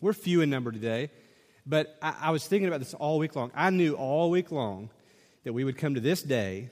[0.02, 1.12] We're few in number today,
[1.68, 3.52] but I, I was thinking about this all week long.
[3.54, 4.89] I knew all week long
[5.44, 6.72] that we would come to this day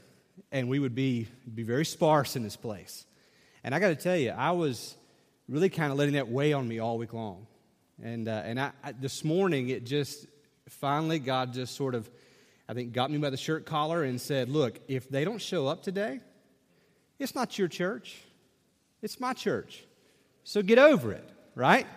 [0.52, 3.06] and we would be, be very sparse in this place.
[3.64, 4.96] And I got to tell you, I was
[5.48, 7.46] really kind of letting that weigh on me all week long.
[8.02, 10.26] And, uh, and I, I, this morning, it just
[10.68, 12.10] finally, God just sort of
[12.68, 15.68] I think, got me by the shirt collar and said, Look, if they don't show
[15.68, 16.20] up today,
[17.20, 18.22] it's not your church,
[19.02, 19.84] it's my church.
[20.44, 21.88] So get over it, right?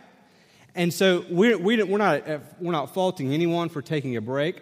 [0.74, 4.60] And so we're, we, are not, uh, we're not faulting anyone for taking a break.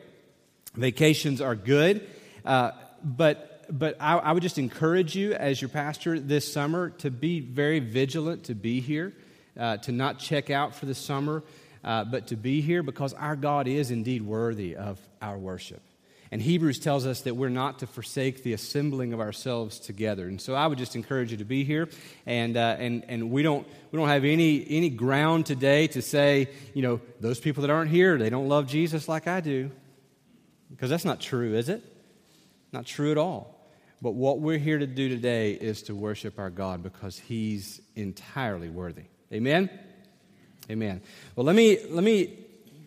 [0.75, 2.09] Vacations are good.
[2.45, 2.71] Uh,
[3.03, 7.41] but but I, I, would just encourage you, as your pastor this summer, to be
[7.41, 9.15] very vigilant to be here,
[9.59, 11.43] uh, to not check out for the summer,
[11.83, 15.83] uh, but to be here because our God is indeed worthy of our worship.
[16.31, 20.27] And Hebrews tells us that we're not to forsake the assembling of ourselves together.
[20.27, 21.89] And so I would just encourage you to be here.
[22.27, 26.49] And, uh, and, and we, don't, we don't have any, any ground today to say,
[26.73, 29.71] you know, those people that aren't here, they don't love Jesus like I do.
[30.71, 31.83] Because that's not true, is it?
[32.73, 33.55] Not true at all.
[34.03, 38.69] But what we're here to do today is to worship our God because He's entirely
[38.69, 39.05] worthy.
[39.33, 39.71] Amen?
[40.71, 41.01] Amen.
[41.37, 42.44] Well, let me, let me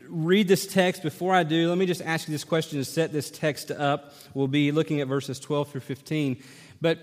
[0.09, 3.11] read this text, before I do, let me just ask you this question to set
[3.11, 4.13] this text up.
[4.33, 6.43] We'll be looking at verses 12 through 15.
[6.81, 6.99] But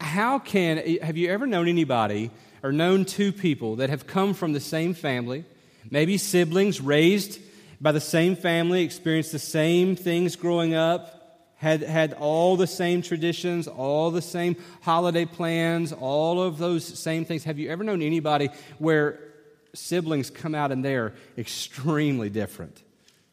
[0.00, 2.30] how can, have you ever known anybody
[2.62, 5.44] or known two people that have come from the same family,
[5.90, 7.40] maybe siblings raised
[7.80, 11.12] by the same family, experienced the same things growing up,
[11.56, 17.24] had, had all the same traditions, all the same holiday plans, all of those same
[17.24, 17.44] things?
[17.44, 19.20] Have you ever known anybody where
[19.76, 22.82] siblings come out and they're extremely different.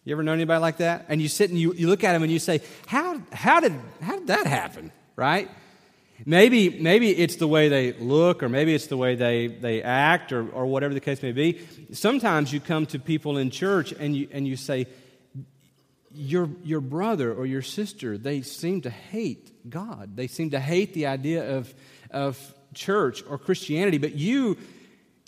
[0.05, 1.05] You ever know anybody like that?
[1.07, 3.73] And you sit and you, you look at them and you say, how, how, did,
[4.01, 4.91] how did that happen?
[5.15, 5.49] Right?
[6.25, 10.31] Maybe, maybe it's the way they look, or maybe it's the way they, they act,
[10.31, 11.65] or, or whatever the case may be.
[11.91, 14.87] Sometimes you come to people in church and you, and you say,
[16.13, 20.15] your, your brother or your sister, they seem to hate God.
[20.15, 21.73] They seem to hate the idea of,
[22.11, 24.57] of church or Christianity, but you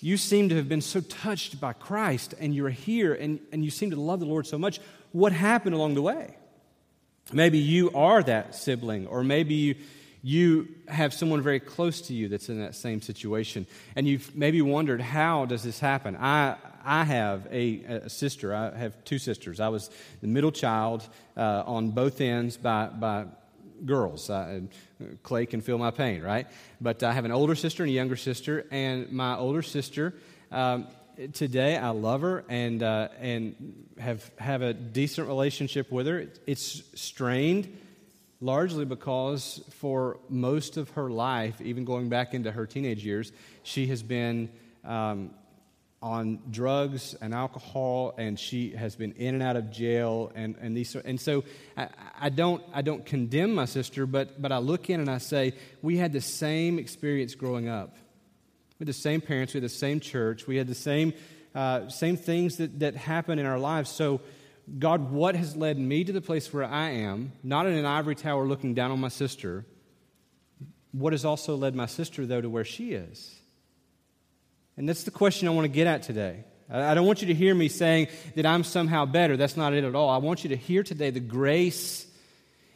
[0.06, 3.72] you seem to have been so touched by Christ and you're here and, and you
[3.72, 4.80] seem to love the Lord so much.
[5.14, 6.36] What happened along the way?
[7.34, 9.76] Maybe you are that sibling, or maybe you,
[10.22, 13.66] you have someone very close to you that's in that same situation.
[13.96, 16.16] And you've maybe wondered, how does this happen?
[16.16, 18.54] I, I have a, a sister.
[18.54, 19.60] I have two sisters.
[19.60, 19.90] I was
[20.22, 23.26] the middle child uh, on both ends by, by
[23.84, 24.30] girls.
[25.24, 26.47] Clay can feel my pain, right?
[26.80, 30.13] But I have an older sister and a younger sister, and my older sister.
[30.52, 30.88] Um,
[31.34, 36.28] today, I love her and uh, and have have a decent relationship with her.
[36.46, 37.75] It's strained,
[38.41, 43.31] largely because for most of her life, even going back into her teenage years,
[43.63, 44.50] she has been
[44.84, 45.31] um,
[46.01, 50.75] on drugs and alcohol, and she has been in and out of jail, and, and
[50.75, 51.44] these and so
[51.75, 51.88] I,
[52.19, 55.53] I, don't I don't condemn my sister, but but I look in and I say
[55.81, 57.95] we had the same experience growing up,
[58.78, 61.13] we had the same parents, we had the same church, we had the same
[61.56, 63.89] uh, same things that that happen in our lives.
[63.89, 64.22] So,
[64.77, 68.16] God, what has led me to the place where I am, not in an ivory
[68.16, 69.66] tower looking down on my sister?
[70.91, 73.39] What has also led my sister though to where she is?
[74.78, 76.44] And that's the question I want to get at today.
[76.69, 79.38] I don't want you to hear me saying that I'm somehow better.
[79.38, 80.09] That's not it at all.
[80.09, 82.08] I want you to hear today the grace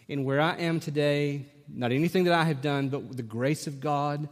[0.07, 3.79] in where I am today, not anything that I have done, but the grace of
[3.79, 4.29] God.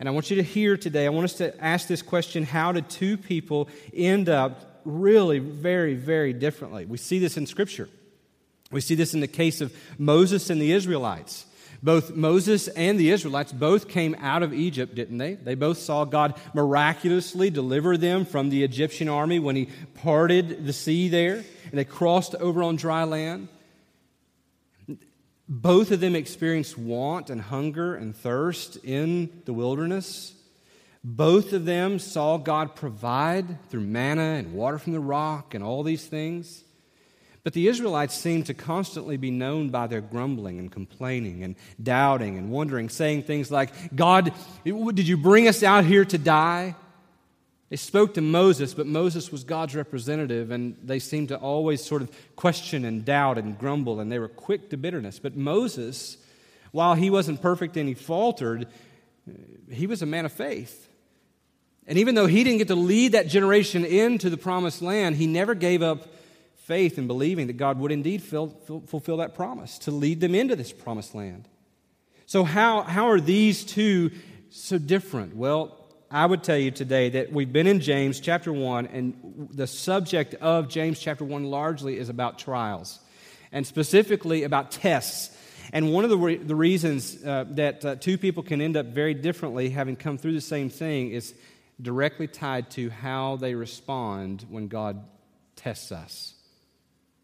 [0.00, 2.72] And I want you to hear today, I want us to ask this question how
[2.72, 6.86] did two people end up really very, very differently?
[6.86, 7.88] We see this in Scripture.
[8.70, 11.46] We see this in the case of Moses and the Israelites.
[11.82, 15.34] Both Moses and the Israelites both came out of Egypt, didn't they?
[15.34, 20.72] They both saw God miraculously deliver them from the Egyptian army when he parted the
[20.72, 23.48] sea there, and they crossed over on dry land.
[25.48, 30.34] Both of them experienced want and hunger and thirst in the wilderness.
[31.04, 35.82] Both of them saw God provide through manna and water from the rock and all
[35.84, 36.64] these things.
[37.44, 42.36] But the Israelites seemed to constantly be known by their grumbling and complaining and doubting
[42.36, 44.32] and wondering, saying things like, God,
[44.64, 46.74] did you bring us out here to die?
[47.70, 52.02] They spoke to Moses, but Moses was God's representative, and they seemed to always sort
[52.02, 55.18] of question and doubt and grumble, and they were quick to bitterness.
[55.18, 56.16] But Moses,
[56.72, 58.68] while he wasn't perfect and he faltered,
[59.70, 60.88] he was a man of faith.
[61.86, 65.26] And even though he didn't get to lead that generation into the promised land, he
[65.26, 66.06] never gave up
[66.68, 68.48] faith and believing that God would indeed fill,
[68.86, 71.48] fulfill that promise to lead them into this promised land.
[72.26, 74.10] So, how, how are these two
[74.50, 75.34] so different?
[75.34, 75.74] Well,
[76.10, 80.34] I would tell you today that we've been in James chapter 1, and the subject
[80.34, 83.00] of James chapter 1 largely is about trials,
[83.50, 85.34] and specifically about tests.
[85.72, 88.86] And one of the, re- the reasons uh, that uh, two people can end up
[88.86, 91.34] very differently, having come through the same thing, is
[91.80, 95.02] directly tied to how they respond when God
[95.56, 96.34] tests us.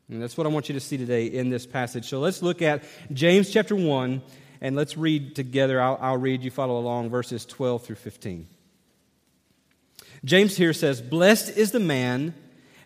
[0.08, 2.08] And that's what I want you to see today in this passage.
[2.08, 4.22] So let's look at James chapter 1,
[4.60, 5.80] and let's read together.
[5.80, 8.46] I'll, I'll read, you follow along, verses 12 through 15.
[10.24, 12.34] James here says, Blessed is the man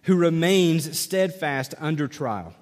[0.05, 2.55] who remains steadfast under trial.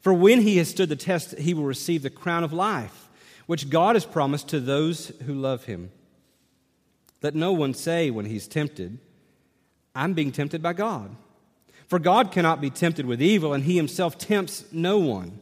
[0.00, 3.08] For when he has stood the test, he will receive the crown of life,
[3.46, 5.90] which God has promised to those who love him.
[7.22, 8.98] Let no one say when he's tempted,
[9.94, 11.14] I'm being tempted by God.
[11.90, 15.40] For God cannot be tempted with evil, and he himself tempts no one.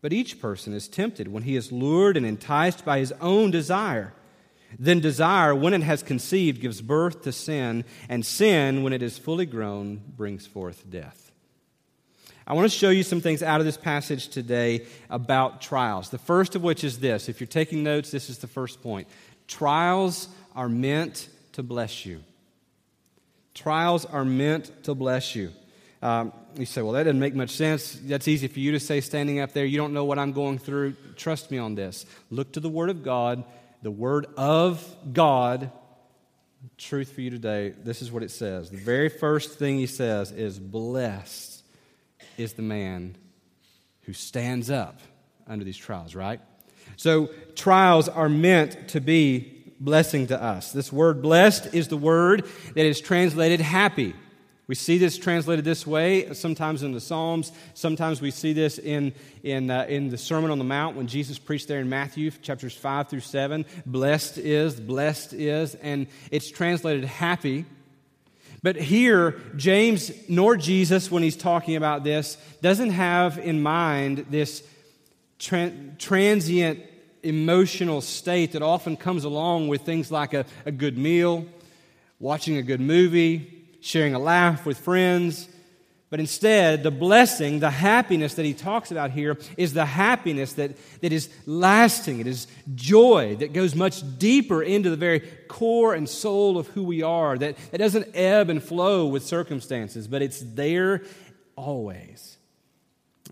[0.00, 4.14] But each person is tempted when he is lured and enticed by his own desire.
[4.78, 9.18] Then desire, when it has conceived, gives birth to sin, and sin, when it is
[9.18, 11.30] fully grown, brings forth death.
[12.46, 16.08] I want to show you some things out of this passage today about trials.
[16.08, 17.28] The first of which is this.
[17.28, 19.08] If you're taking notes, this is the first point.
[19.46, 22.22] Trials are meant to bless you.
[23.62, 25.52] Trials are meant to bless you.
[26.02, 27.92] Um, you say, well, that doesn't make much sense.
[28.04, 29.66] That's easy for you to say standing up there.
[29.66, 30.96] You don't know what I'm going through.
[31.16, 32.06] Trust me on this.
[32.30, 33.44] Look to the Word of God
[33.82, 35.70] the Word of God.
[36.76, 38.70] Truth for you today, this is what it says.
[38.70, 41.62] The very first thing he says is, Blessed
[42.36, 43.16] is the man
[44.02, 45.00] who stands up
[45.46, 46.40] under these trials, right?
[46.96, 50.72] So, trials are meant to be blessing to us.
[50.72, 54.14] This word blessed is the word that is translated happy.
[54.66, 57.50] We see this translated this way sometimes in the Psalms.
[57.74, 61.40] Sometimes we see this in, in, uh, in the Sermon on the Mount when Jesus
[61.40, 63.64] preached there in Matthew chapters 5 through 7.
[63.84, 67.64] Blessed is, blessed is, and it's translated happy.
[68.62, 74.62] But here, James nor Jesus, when he's talking about this, doesn't have in mind this
[75.40, 76.80] tra- transient
[77.22, 81.46] emotional state that often comes along with things like a, a good meal,
[82.18, 85.48] watching a good movie, sharing a laugh with friends.
[86.10, 90.72] But instead, the blessing, the happiness that he talks about here is the happiness that,
[91.02, 92.18] that is lasting.
[92.18, 96.82] It is joy that goes much deeper into the very core and soul of who
[96.82, 101.02] we are, that, that doesn't ebb and flow with circumstances, but it's there
[101.54, 102.29] always.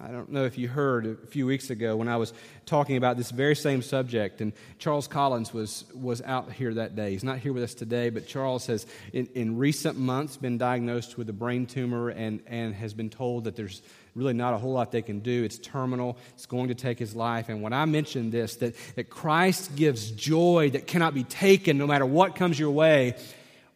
[0.01, 2.33] I don't know if you heard a few weeks ago when I was
[2.67, 7.11] talking about this very same subject, and Charles Collins was, was out here that day.
[7.11, 11.19] He's not here with us today, but Charles has, in, in recent months, been diagnosed
[11.19, 13.83] with a brain tumor and, and has been told that there's
[14.15, 15.43] really not a whole lot they can do.
[15.43, 17.49] It's terminal, it's going to take his life.
[17.49, 21.89] And when I mentioned this, that, that Christ gives joy that cannot be taken no
[21.89, 23.17] matter what comes your way,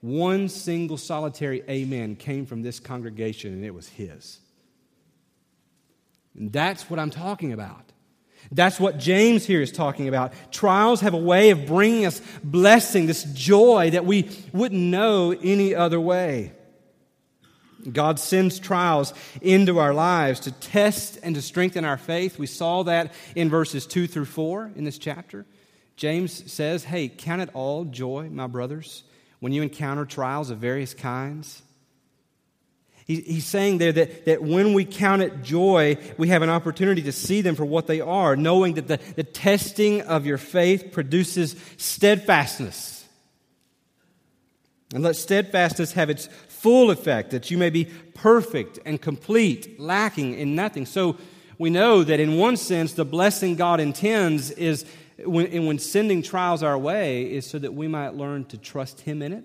[0.00, 4.38] one single solitary amen came from this congregation, and it was his.
[6.36, 7.92] And that's what I'm talking about.
[8.50, 10.32] That's what James here is talking about.
[10.50, 15.74] Trials have a way of bringing us blessing, this joy that we wouldn't know any
[15.74, 16.52] other way.
[17.90, 22.38] God sends trials into our lives to test and to strengthen our faith.
[22.38, 25.46] We saw that in verses 2 through 4 in this chapter.
[25.96, 29.02] James says, Hey, count it all joy, my brothers,
[29.40, 31.62] when you encounter trials of various kinds
[33.06, 37.12] he's saying there that, that when we count it joy, we have an opportunity to
[37.12, 41.56] see them for what they are, knowing that the, the testing of your faith produces
[41.76, 43.04] steadfastness.
[44.94, 50.34] And let steadfastness have its full effect, that you may be perfect and complete, lacking
[50.34, 50.86] in nothing.
[50.86, 51.16] So
[51.58, 54.84] we know that in one sense, the blessing God intends is
[55.24, 59.22] when, when sending trials our way, is so that we might learn to trust Him
[59.22, 59.44] in it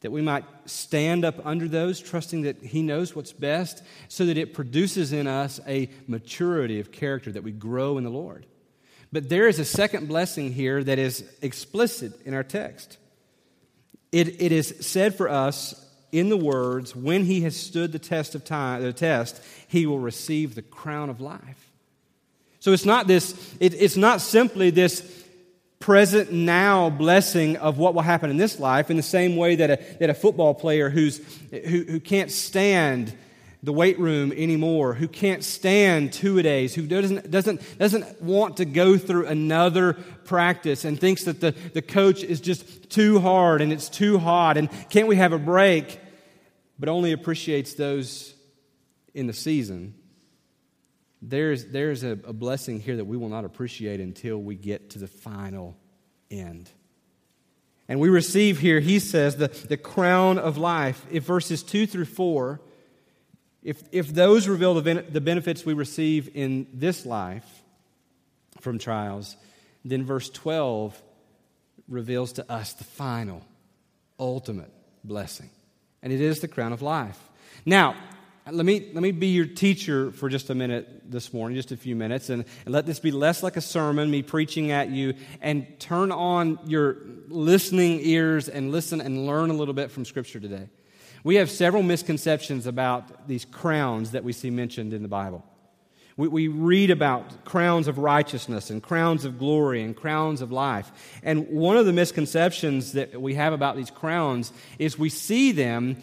[0.00, 4.38] that we might stand up under those, trusting that He knows what's best, so that
[4.38, 8.46] it produces in us a maturity of character, that we grow in the Lord.
[9.12, 12.96] But there is a second blessing here that is explicit in our text.
[14.12, 18.34] It, it is said for us in the words, when he has stood the test
[18.34, 21.70] of time, the test, he will receive the crown of life.
[22.58, 25.19] So it's not this, it, it's not simply this
[25.80, 29.70] present now blessing of what will happen in this life in the same way that
[29.70, 31.18] a, that a football player who's,
[31.50, 33.16] who, who can't stand
[33.62, 38.58] the weight room anymore, who can't stand two a days, who doesn't, doesn't, doesn't want
[38.58, 39.94] to go through another
[40.24, 44.58] practice and thinks that the, the coach is just too hard and it's too hot
[44.58, 45.98] and can't we have a break,
[46.78, 48.34] but only appreciates those
[49.14, 49.94] in the season,
[51.22, 54.98] there's, there's a, a blessing here that we will not appreciate until we get to
[54.98, 55.76] the final
[56.30, 56.70] end.
[57.88, 61.04] And we receive here, he says, the, the crown of life.
[61.10, 62.60] If verses 2 through 4,
[63.62, 67.44] if, if those reveal the, the benefits we receive in this life
[68.60, 69.36] from trials,
[69.84, 71.00] then verse 12
[71.88, 73.42] reveals to us the final,
[74.18, 74.70] ultimate
[75.04, 75.50] blessing.
[76.02, 77.18] And it is the crown of life.
[77.66, 77.96] Now,
[78.50, 81.76] let me, let me be your teacher for just a minute this morning, just a
[81.76, 85.14] few minutes, and, and let this be less like a sermon, me preaching at you,
[85.40, 86.96] and turn on your
[87.28, 90.68] listening ears and listen and learn a little bit from Scripture today.
[91.22, 95.44] We have several misconceptions about these crowns that we see mentioned in the Bible.
[96.16, 100.90] We, we read about crowns of righteousness and crowns of glory and crowns of life.
[101.22, 106.02] And one of the misconceptions that we have about these crowns is we see them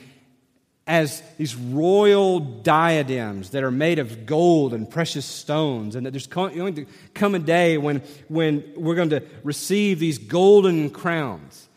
[0.88, 6.28] as these royal diadems that are made of gold and precious stones, and that there's
[6.28, 11.68] going to come a day when, when we're going to receive these golden crowns.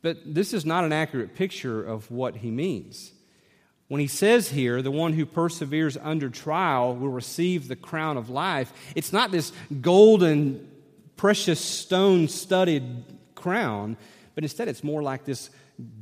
[0.00, 3.12] But this is not an accurate picture of what he means.
[3.88, 8.30] When he says here, the one who perseveres under trial will receive the crown of
[8.30, 10.70] life, it's not this golden,
[11.16, 13.04] precious stone studded
[13.34, 13.96] crown,
[14.34, 15.50] but instead it's more like this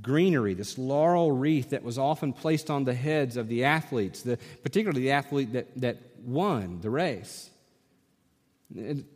[0.03, 4.39] greenery, this laurel wreath that was often placed on the heads of the athletes, the,
[4.63, 7.51] particularly the athlete that, that won the race.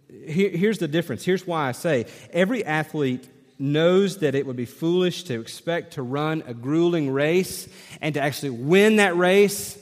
[0.08, 1.24] here's the difference.
[1.24, 3.28] Here's why I say every athlete
[3.58, 7.68] knows that it would be foolish to expect to run a grueling race
[8.00, 9.78] and to actually win that race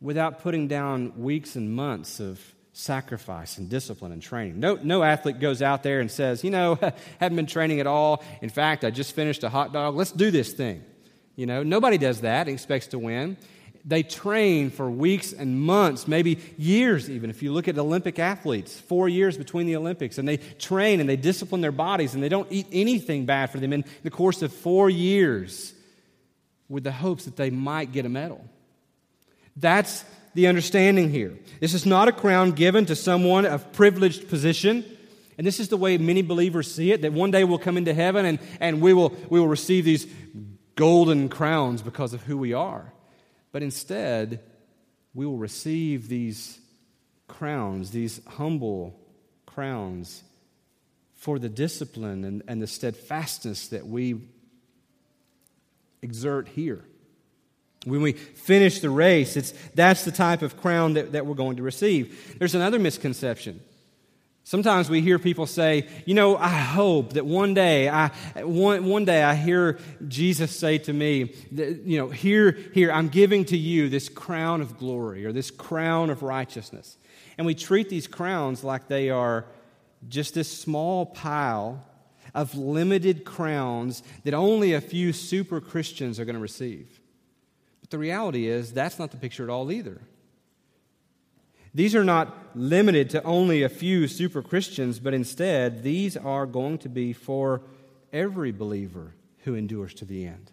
[0.00, 2.40] without putting down weeks and months of
[2.78, 4.60] sacrifice and discipline and training.
[4.60, 6.78] No, no athlete goes out there and says, you know,
[7.20, 8.22] haven't been training at all.
[8.40, 9.96] In fact, I just finished a hot dog.
[9.96, 10.84] Let's do this thing.
[11.34, 13.36] You know, nobody does that and expects to win.
[13.84, 17.30] They train for weeks and months, maybe years even.
[17.30, 21.08] If you look at Olympic athletes, four years between the Olympics, and they train and
[21.08, 24.40] they discipline their bodies and they don't eat anything bad for them in the course
[24.42, 25.74] of four years
[26.68, 28.44] with the hopes that they might get a medal.
[29.56, 30.04] That's
[30.38, 31.36] the understanding here.
[31.58, 34.84] This is not a crown given to someone of privileged position.
[35.36, 37.92] And this is the way many believers see it that one day we'll come into
[37.92, 40.06] heaven and, and we, will, we will receive these
[40.76, 42.92] golden crowns because of who we are.
[43.50, 44.38] But instead,
[45.12, 46.60] we will receive these
[47.26, 48.96] crowns, these humble
[49.44, 50.22] crowns,
[51.16, 54.20] for the discipline and, and the steadfastness that we
[56.00, 56.84] exert here.
[57.88, 61.56] When we finish the race, it's, that's the type of crown that, that we're going
[61.56, 62.36] to receive.
[62.38, 63.60] There's another misconception.
[64.48, 69.04] Sometimes we hear people say, you know, I hope that one day, I, one, one
[69.04, 73.58] day I hear Jesus say to me, that, you know, here, here, I'm giving to
[73.58, 76.96] you this crown of glory or this crown of righteousness.
[77.36, 79.44] And we treat these crowns like they are
[80.08, 81.84] just this small pile
[82.34, 86.97] of limited crowns that only a few super Christians are going to receive.
[87.88, 89.98] But the reality is, that's not the picture at all either.
[91.72, 96.76] These are not limited to only a few super Christians, but instead, these are going
[96.78, 97.62] to be for
[98.12, 99.14] every believer
[99.44, 100.50] who endures to the end,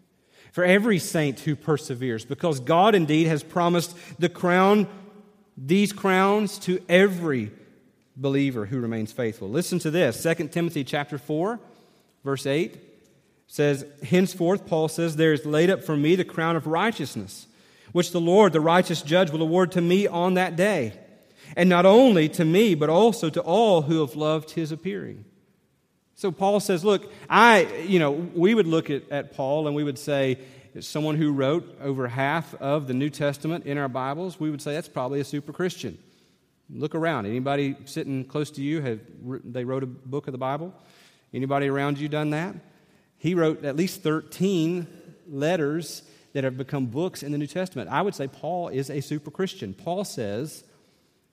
[0.53, 4.87] for every saint who perseveres, because God indeed has promised the crown,
[5.57, 7.51] these crowns to every
[8.15, 9.49] believer who remains faithful.
[9.49, 11.59] Listen to this 2 Timothy chapter 4,
[12.23, 12.94] verse 8
[13.47, 17.47] says, Henceforth, Paul says, there is laid up for me the crown of righteousness,
[17.91, 20.93] which the Lord, the righteous judge, will award to me on that day.
[21.55, 25.25] And not only to me, but also to all who have loved his appearing.
[26.15, 29.83] So Paul says, Look, I, you know, we would look at, at Paul and we
[29.83, 30.39] would say,
[30.81, 34.73] someone who wrote over half of the New Testament in our Bibles, we would say
[34.73, 35.97] that's probably a super Christian.
[36.69, 37.27] Look around.
[37.27, 38.99] Anybody sitting close to you have
[39.43, 40.73] they wrote a book of the Bible?
[41.33, 42.55] Anybody around you done that?
[43.17, 44.87] He wrote at least 13
[45.27, 46.03] letters
[46.33, 47.89] that have become books in the New Testament.
[47.89, 49.73] I would say Paul is a super Christian.
[49.73, 50.63] Paul says,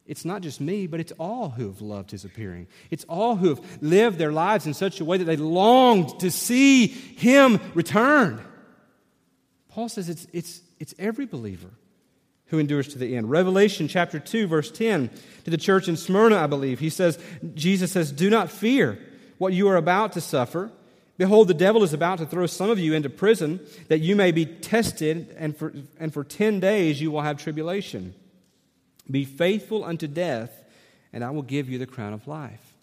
[0.06, 2.66] it's not just me, but it's all who have loved his appearing.
[2.90, 6.30] It's all who have lived their lives in such a way that they longed to
[6.30, 8.44] see him return.
[9.68, 11.70] Paul says it's, it's, it's every believer
[12.46, 13.30] who endures to the end.
[13.30, 15.08] Revelation chapter 2, verse 10,
[15.44, 17.18] to the church in Smyrna, I believe, he says,
[17.54, 18.98] Jesus says, Do not fear
[19.38, 20.70] what you are about to suffer.
[21.22, 24.32] Behold, the devil is about to throw some of you into prison that you may
[24.32, 28.12] be tested, and for, and for 10 days you will have tribulation.
[29.08, 30.50] Be faithful unto death,
[31.12, 32.74] and I will give you the crown of life.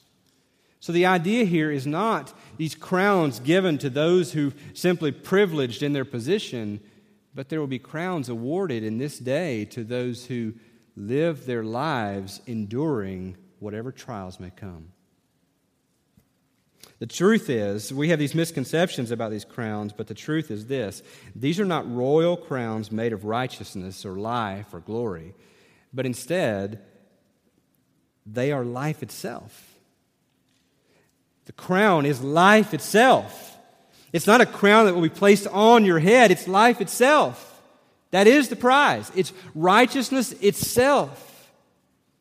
[0.79, 5.91] So the idea here is not these crowns given to those who simply privileged in
[5.91, 6.79] their position,
[7.36, 10.53] but there will be crowns awarded in this day to those who
[10.96, 14.93] live their lives enduring whatever trials may come.
[17.00, 21.01] The truth is, we have these misconceptions about these crowns, but the truth is this
[21.34, 25.34] these are not royal crowns made of righteousness or life or glory,
[25.94, 26.82] but instead,
[28.25, 29.65] they are life itself.
[31.46, 33.58] The crown is life itself.
[34.12, 37.46] It's not a crown that will be placed on your head, it's life itself.
[38.12, 39.12] That is the prize.
[39.15, 41.51] It's righteousness itself,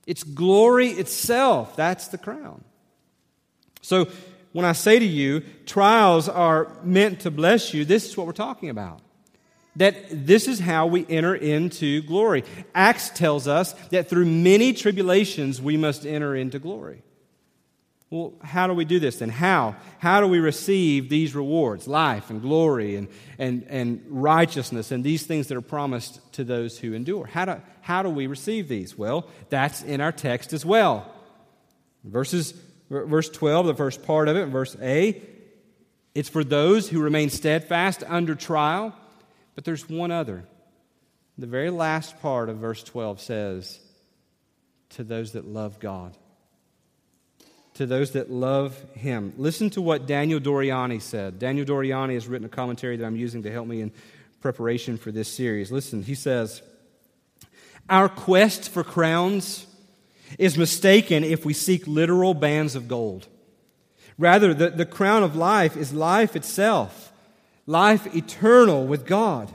[0.07, 1.75] it's glory itself.
[1.75, 2.63] That's the crown.
[3.83, 4.09] So,
[4.59, 8.33] when I say to you, trials are meant to bless you, this is what we're
[8.33, 9.01] talking about.
[9.77, 12.43] That this is how we enter into glory.
[12.75, 17.05] Acts tells us that through many tribulations we must enter into glory.
[18.11, 19.29] Well, how do we do this then?
[19.29, 19.77] How?
[19.99, 23.07] How do we receive these rewards, life and glory and,
[23.39, 27.27] and, and righteousness and these things that are promised to those who endure?
[27.27, 28.99] How do, how do we receive these?
[28.99, 31.15] Well, that's in our text as well.
[32.03, 32.55] Verses,
[32.91, 35.23] verse 12, the first part of it, verse A,
[36.15, 38.95] it's for those who remain steadfast under trial.
[39.55, 40.45] But there's one other.
[41.37, 43.81] The very last part of verse 12 says,
[44.91, 46.17] to those that love God
[47.79, 49.33] to those that love him.
[49.37, 51.39] Listen to what Daniel Doriani said.
[51.39, 53.93] Daniel Doriani has written a commentary that I'm using to help me in
[54.41, 55.71] preparation for this series.
[55.71, 56.61] Listen, he says,
[57.89, 59.65] Our quest for crowns
[60.39, 63.29] is mistaken if we seek literal bands of gold.
[64.19, 67.13] Rather, the, the crown of life is life itself,
[67.67, 69.53] life eternal with God.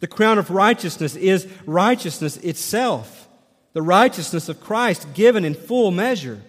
[0.00, 3.28] The crown of righteousness is righteousness itself,
[3.72, 6.42] the righteousness of Christ given in full measure.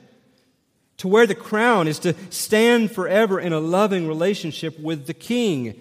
[0.98, 5.80] To wear the crown is to stand forever in a loving relationship with the king.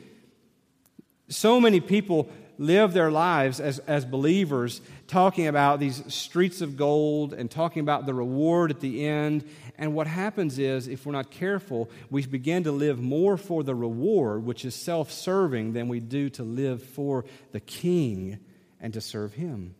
[1.28, 2.28] So many people
[2.58, 4.80] live their lives as, as believers
[5.14, 9.48] talking about these streets of gold and talking about the reward at the end.
[9.78, 13.76] And what happens is, if we're not careful, we begin to live more for the
[13.76, 18.40] reward, which is self serving, than we do to live for the king
[18.80, 19.76] and to serve him.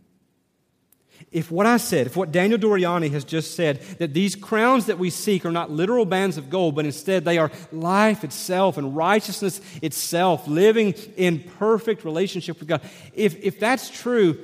[1.33, 5.01] If what I said, if what Daniel Doriani has just said, that these crowns that
[5.01, 8.97] we seek are not literal bands of gold, but instead they are life itself and
[8.97, 12.83] righteousness itself, living in perfect relationship with God,
[13.15, 14.39] if, if that's true,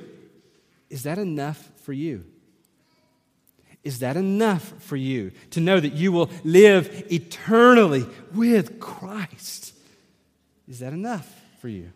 [0.91, 2.25] is that enough for you?
[3.83, 9.73] Is that enough for you to know that you will live eternally with Christ?
[10.67, 11.91] Is that enough for you?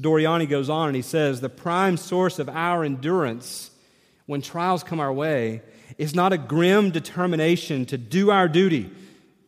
[0.00, 3.70] Doriani goes on and he says the prime source of our endurance
[4.26, 5.62] when trials come our way
[5.98, 8.90] is not a grim determination to do our duty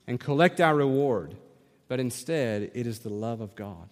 [0.06, 1.34] and collect our reward,
[1.88, 3.88] but instead it is the love of God.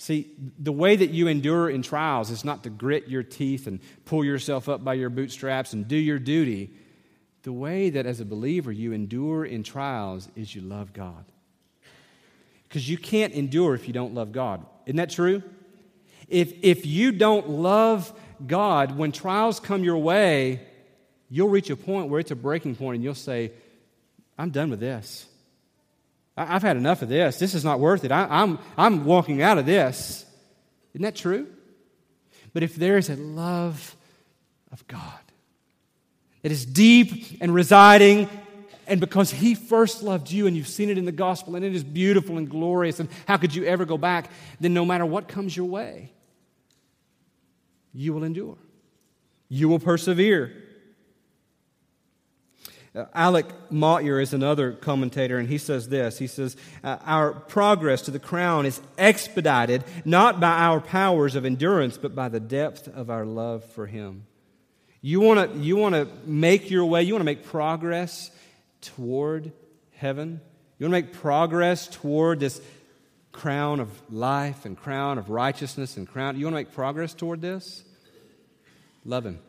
[0.00, 3.80] See, the way that you endure in trials is not to grit your teeth and
[4.04, 6.70] pull yourself up by your bootstraps and do your duty.
[7.42, 11.24] The way that as a believer you endure in trials is you love God.
[12.68, 14.64] Because you can't endure if you don't love God.
[14.86, 15.42] Isn't that true?
[16.28, 18.12] If, if you don't love
[18.46, 20.60] God, when trials come your way,
[21.28, 23.50] you'll reach a point where it's a breaking point and you'll say,
[24.38, 25.26] I'm done with this.
[26.38, 27.38] I, have had enough of this.
[27.38, 28.12] This is not worth it.
[28.12, 30.24] I, I'm, I'm walking out of this.
[30.94, 31.48] Isn't that true?
[32.52, 33.96] But if there is a love
[34.72, 35.02] of God
[36.42, 38.28] that is deep and residing
[38.86, 41.74] and because He first loved you and you've seen it in the gospel and it
[41.74, 44.30] is beautiful and glorious, and how could you ever go back?
[44.60, 46.12] Then no matter what comes your way,
[47.92, 48.56] you will endure,
[49.48, 50.64] you will persevere.
[52.94, 56.18] Uh, Alec Motyer is another commentator, and he says this.
[56.18, 61.44] He says, uh, Our progress to the crown is expedited not by our powers of
[61.44, 64.26] endurance, but by the depth of our love for Him.
[65.00, 68.30] You want to you wanna make your way, you want to make progress
[68.80, 69.52] toward
[69.96, 70.40] heaven?
[70.78, 72.60] You want to make progress toward this
[73.32, 76.38] crown of life and crown of righteousness and crown?
[76.38, 77.82] You want to make progress toward this?
[79.04, 79.40] Love Him.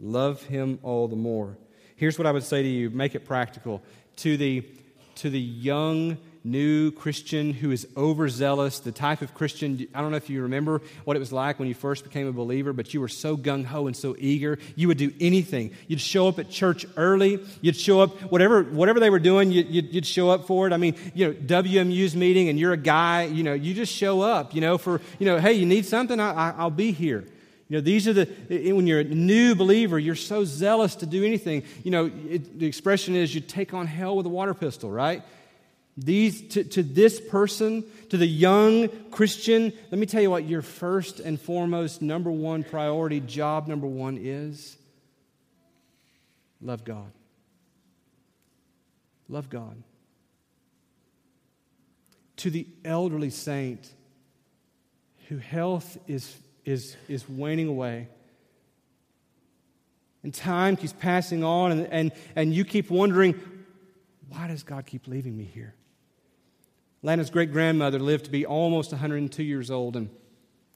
[0.00, 1.56] Love Him all the more.
[1.96, 3.82] Here's what I would say to you make it practical.
[4.16, 4.64] To the,
[5.16, 10.16] to the young new Christian who is overzealous, the type of Christian, I don't know
[10.16, 13.00] if you remember what it was like when you first became a believer, but you
[13.00, 14.58] were so gung ho and so eager.
[14.76, 15.72] You would do anything.
[15.86, 17.44] You'd show up at church early.
[17.60, 20.72] You'd show up, whatever, whatever they were doing, you'd, you'd show up for it.
[20.72, 24.22] I mean, you know, WMU's meeting and you're a guy, you know, you just show
[24.22, 26.18] up, you know, for, you know, hey, you need something?
[26.18, 27.26] I, I, will be here.
[27.70, 31.24] You know, these are the, when you're a new believer, you're so zealous to do
[31.24, 31.62] anything.
[31.84, 35.22] You know, it, the expression is you take on hell with a water pistol, right?
[35.96, 40.62] These, to, to this person, to the young Christian, let me tell you what your
[40.62, 44.76] first and foremost, number one priority, job number one is
[46.60, 47.12] love God.
[49.28, 49.80] Love God.
[52.38, 53.88] To the elderly saint
[55.28, 58.08] who health is, is, is waning away,
[60.22, 63.40] and time keeps passing on, and, and, and you keep wondering,
[64.28, 65.74] why does God keep leaving me here?
[67.02, 70.10] Lana's great grandmother lived to be almost 102 years old, and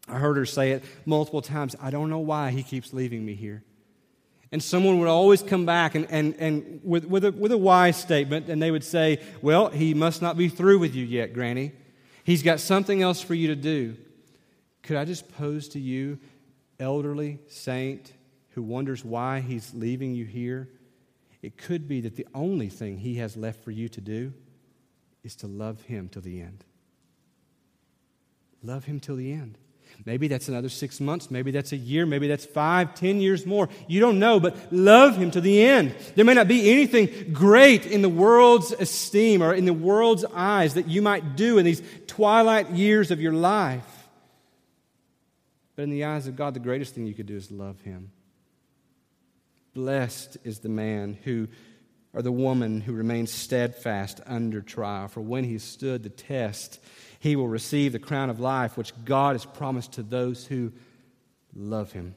[0.08, 3.34] I heard her say it multiple times I don't know why he keeps leaving me
[3.34, 3.62] here.
[4.52, 7.96] And someone would always come back and, and, and with, with, a, with a wise
[7.96, 11.72] statement, and they would say, Well, he must not be through with you yet, Granny.
[12.22, 13.96] He's got something else for you to do.
[14.84, 16.18] Could I just pose to you,
[16.78, 18.12] elderly saint
[18.50, 20.68] who wonders why he's leaving you here?
[21.42, 24.32] It could be that the only thing he has left for you to do
[25.24, 26.64] is to love Him till the end.
[28.62, 29.58] Love Him till the end.
[30.04, 31.30] Maybe that's another six months.
[31.30, 32.04] Maybe that's a year.
[32.04, 33.68] Maybe that's five, ten years more.
[33.86, 35.94] You don't know, but love Him to the end.
[36.14, 40.74] There may not be anything great in the world's esteem or in the world's eyes
[40.74, 43.93] that you might do in these twilight years of your life.
[45.76, 48.12] But in the eyes of God, the greatest thing you could do is love Him.
[49.74, 51.48] Blessed is the man who
[52.14, 55.08] or the woman who remains steadfast under trial.
[55.08, 56.80] For when he stood the test,
[57.18, 60.72] he will receive the crown of life which God has promised to those who
[61.54, 62.14] love him.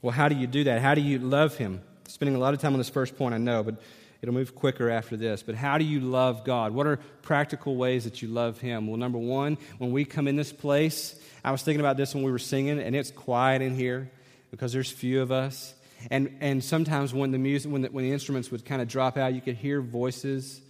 [0.00, 0.80] Well, how do you do that?
[0.80, 1.82] How do you love him?
[2.08, 3.82] Spending a lot of time on this first point, I know, but
[4.22, 5.42] it'll move quicker after this.
[5.42, 6.72] But how do you love God?
[6.72, 8.86] What are practical ways that you love him?
[8.86, 12.22] Well, number one, when we come in this place, I was thinking about this when
[12.22, 14.10] we were singing, and it's quiet in here
[14.50, 15.74] because there's few of us.
[16.10, 19.16] And, and sometimes when the music, when the, when the instruments would kind of drop
[19.16, 20.60] out, you could hear voices.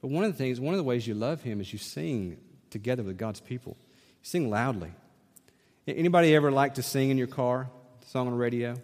[0.00, 2.38] But one of the things, one of the ways you love Him is you sing
[2.70, 3.76] together with God's people.
[3.80, 4.92] You sing loudly.
[5.86, 7.68] Anybody ever like to sing in your car,
[8.06, 8.76] song on the radio?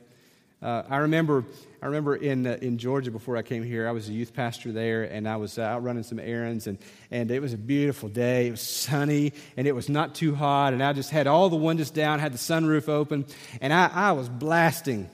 [0.67, 1.45] Uh, I remember,
[1.81, 4.73] I remember in, uh, in Georgia before I came here, I was a youth pastor
[4.73, 6.77] there, and I was uh, out running some errands, and,
[7.13, 8.49] and it was a beautiful day.
[8.49, 11.55] It was sunny, and it was not too hot, and I just had all the
[11.57, 13.27] windows down, had the sunroof open,
[13.61, 15.09] and I, I was blasting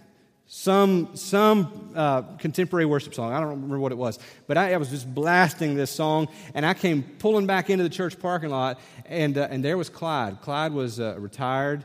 [0.47, 3.35] some, some uh, contemporary worship song.
[3.35, 4.19] I don't remember what it was.
[4.47, 7.91] But I, I, was just blasting this song, and I came pulling back into the
[7.91, 10.41] church parking lot, and, uh, and there was Clyde.
[10.41, 11.85] Clyde was a retired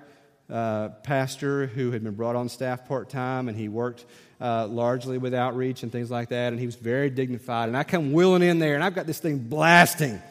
[0.49, 4.05] uh, pastor who had been brought on staff part time, and he worked
[4.39, 7.67] uh, largely with outreach and things like that, and he was very dignified.
[7.69, 10.21] And I come wheeling in there, and I've got this thing blasting,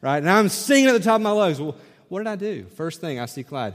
[0.00, 0.18] right?
[0.18, 1.60] And I'm singing at the top of my lungs.
[1.60, 1.76] Well,
[2.08, 2.64] what did I do?
[2.76, 3.74] First thing, I see Clyde.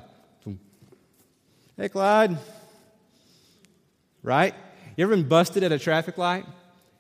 [1.78, 2.38] Hey, Clyde
[4.24, 4.54] right?
[4.96, 6.46] You ever been busted at a traffic light?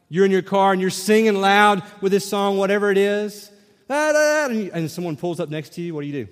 [0.09, 3.51] You're in your car and you're singing loud with this song, whatever it is,
[3.89, 5.93] and someone pulls up next to you.
[5.93, 6.31] What do you do?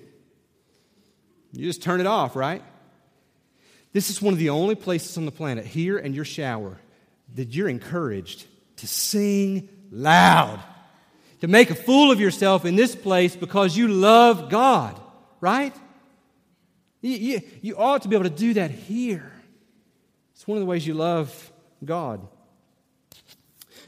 [1.52, 2.62] You just turn it off, right?
[3.92, 6.78] This is one of the only places on the planet, here and your shower,
[7.34, 10.60] that you're encouraged to sing loud,
[11.40, 15.00] to make a fool of yourself in this place because you love God,
[15.40, 15.74] right?
[17.00, 19.32] You, you, you ought to be able to do that here.
[20.34, 21.52] It's one of the ways you love
[21.84, 22.26] God.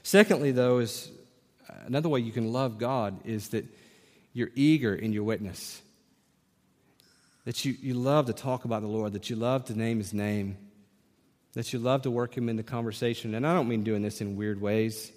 [0.03, 1.11] Secondly, though, is
[1.87, 3.65] another way you can love God is that
[4.33, 5.81] you're eager in your witness.
[7.45, 10.13] That you, you love to talk about the Lord, that you love to name his
[10.13, 10.57] name,
[11.55, 13.35] that you love to work him in the conversation.
[13.35, 15.11] And I don't mean doing this in weird ways.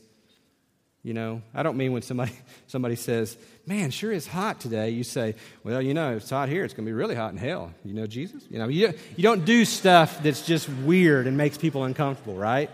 [1.04, 2.32] You know, I don't mean when somebody,
[2.68, 4.90] somebody says, Man, sure is hot today.
[4.90, 6.66] You say, Well, you know, it's hot here.
[6.66, 7.72] It's going to be really hot in hell.
[7.84, 8.44] You know Jesus?
[8.50, 12.72] You know, you, you don't do stuff that's just weird and makes people uncomfortable, right?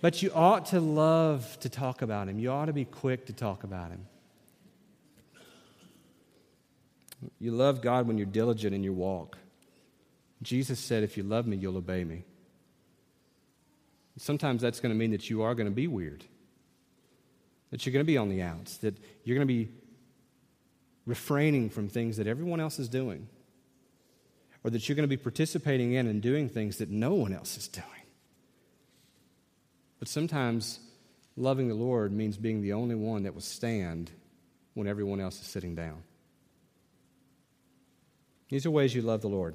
[0.00, 2.38] But you ought to love to talk about him.
[2.38, 4.06] You ought to be quick to talk about him.
[7.38, 9.38] You love God when you're diligent in your walk.
[10.42, 12.24] Jesus said, If you love me, you'll obey me.
[14.18, 16.24] Sometimes that's going to mean that you are going to be weird
[17.72, 19.72] that you're going to be on the outs, that you're going to be
[21.06, 23.26] refraining from things that everyone else is doing,
[24.62, 27.56] or that you're going to be participating in and doing things that no one else
[27.56, 27.86] is doing.
[29.98, 30.80] But sometimes
[31.34, 34.10] loving the Lord means being the only one that will stand
[34.74, 36.02] when everyone else is sitting down.
[38.52, 39.54] These are ways you love the Lord.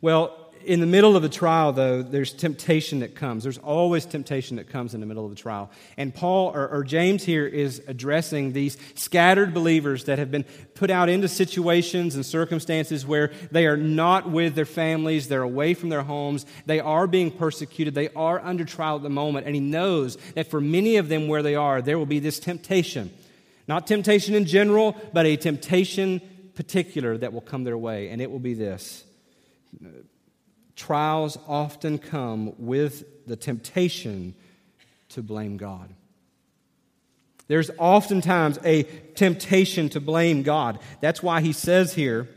[0.00, 0.34] Well,
[0.64, 3.42] in the middle of the trial, though, there's temptation that comes.
[3.42, 5.70] There's always temptation that comes in the middle of the trial.
[5.98, 10.88] And Paul, or, or, James here, is addressing these scattered believers that have been put
[10.88, 15.90] out into situations and circumstances where they are not with their families, they're away from
[15.90, 19.44] their homes, they are being persecuted, they are under trial at the moment.
[19.44, 22.38] And he knows that for many of them where they are, there will be this
[22.38, 23.10] temptation.
[23.68, 26.22] Not temptation in general, but a temptation
[26.54, 28.08] particular that will come their way.
[28.08, 29.04] And it will be this
[30.74, 34.34] trials often come with the temptation
[35.10, 35.94] to blame God.
[37.48, 38.84] There's oftentimes a
[39.14, 40.78] temptation to blame God.
[41.00, 42.28] That's why he says here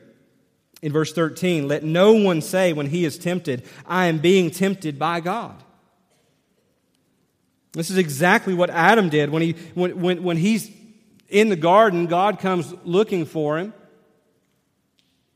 [0.81, 4.99] in verse 13, let no one say when he is tempted, I am being tempted
[4.99, 5.55] by God.
[7.71, 10.69] This is exactly what Adam did when, he, when, when, when he's
[11.29, 13.73] in the garden, God comes looking for him.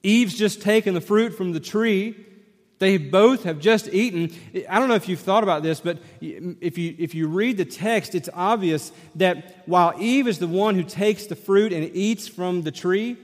[0.03, 2.15] Eve's just taken the fruit from the tree.
[2.79, 4.31] They both have just eaten.
[4.69, 7.65] I don't know if you've thought about this, but if you, if you read the
[7.65, 12.27] text, it's obvious that while Eve is the one who takes the fruit and eats
[12.29, 13.17] from the tree,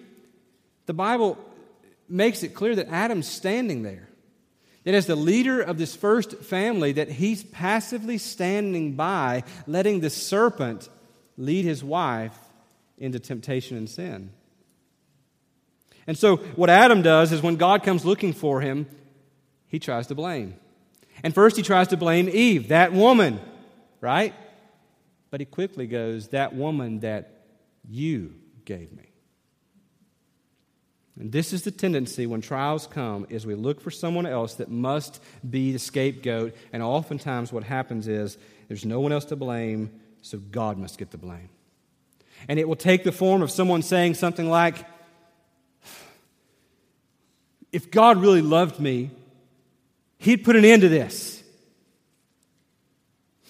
[0.85, 1.37] the Bible
[2.09, 4.09] makes it clear that Adam's standing there.
[4.83, 10.11] That as the leader of this first family, that he's passively standing by, letting the
[10.11, 10.89] serpent
[11.37, 12.37] lead his wife
[12.97, 14.31] into temptation and sin.
[16.07, 18.87] And so, what Adam does is when God comes looking for him,
[19.67, 20.55] he tries to blame.
[21.23, 23.39] And first, he tries to blame Eve, that woman,
[24.01, 24.33] right?
[25.31, 27.45] But he quickly goes, That woman that
[27.87, 29.11] you gave me.
[31.19, 34.69] And this is the tendency when trials come is we look for someone else that
[34.69, 38.37] must be the scapegoat and oftentimes what happens is
[38.67, 39.91] there's no one else to blame
[40.21, 41.49] so God must get the blame.
[42.49, 44.75] And it will take the form of someone saying something like
[47.75, 49.11] if God really loved me
[50.17, 51.43] He'd put an end to this.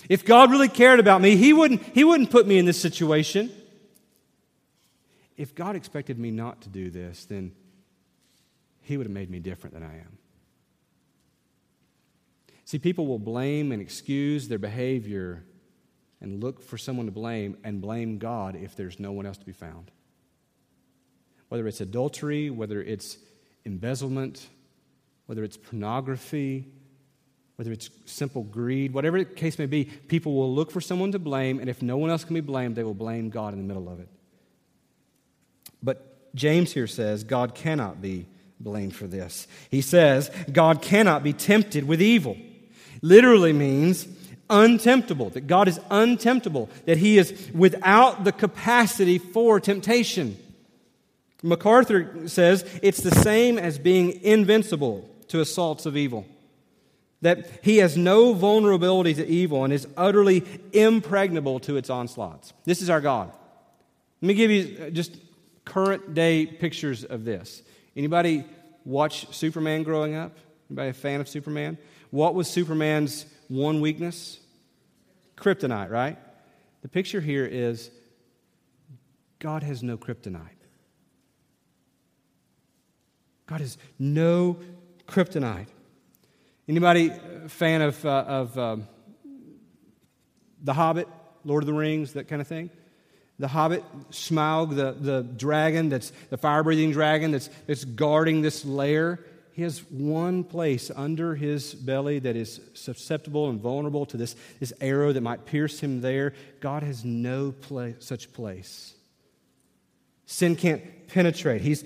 [0.10, 3.52] If God really cared about me, he wouldn't, he wouldn't put me in this situation.
[5.38, 7.54] If God expected me not to do this, then
[8.82, 10.18] He would have made me different than I am.
[12.66, 15.44] See, people will blame and excuse their behavior
[16.20, 19.46] and look for someone to blame and blame God if there's no one else to
[19.46, 19.92] be found.
[21.50, 23.18] Whether it's adultery, whether it's
[23.66, 24.48] embezzlement,
[25.26, 26.68] whether it's pornography,
[27.56, 31.20] whether it's simple greed, whatever the case may be, people will look for someone to
[31.20, 33.66] blame, and if no one else can be blamed, they will blame God in the
[33.66, 34.10] middle of it.
[35.82, 38.26] But James here says God cannot be
[38.60, 39.48] blamed for this.
[39.70, 42.38] He says God cannot be tempted with evil.
[43.02, 44.08] Literally means
[44.50, 50.38] untemptable, that God is untemptable, that he is without the capacity for temptation.
[51.46, 56.26] MacArthur says it's the same as being invincible to assaults of evil.
[57.22, 62.54] That he has no vulnerability to evil and is utterly impregnable to its onslaughts.
[62.66, 63.32] This is our God.
[64.22, 65.16] Let me give you just
[65.64, 67.62] current day pictures of this.
[67.96, 68.44] Anybody
[68.84, 70.38] watch Superman growing up?
[70.70, 71.78] Anybody a fan of Superman?
[72.10, 74.40] What was Superman's one weakness?
[75.38, 76.18] Kryptonite, right?
[76.82, 77.92] The picture here is
[79.40, 80.55] God has no kryptonite.
[83.48, 84.58] God is no
[85.08, 85.68] kryptonite.
[86.68, 87.12] Anybody
[87.48, 88.88] fan of, uh, of um,
[90.64, 91.08] The Hobbit,
[91.44, 92.72] Lord of the Rings, that kind of thing?
[93.38, 98.66] The Hobbit, Smaug, the, the dragon that's the fire breathing dragon that's, that's guarding this
[98.66, 99.20] lair,
[99.52, 104.74] he has one place under his belly that is susceptible and vulnerable to this, this
[104.82, 106.34] arrow that might pierce him there.
[106.60, 108.95] God has no place, such place.
[110.26, 111.62] Sin can't penetrate.
[111.62, 111.84] He's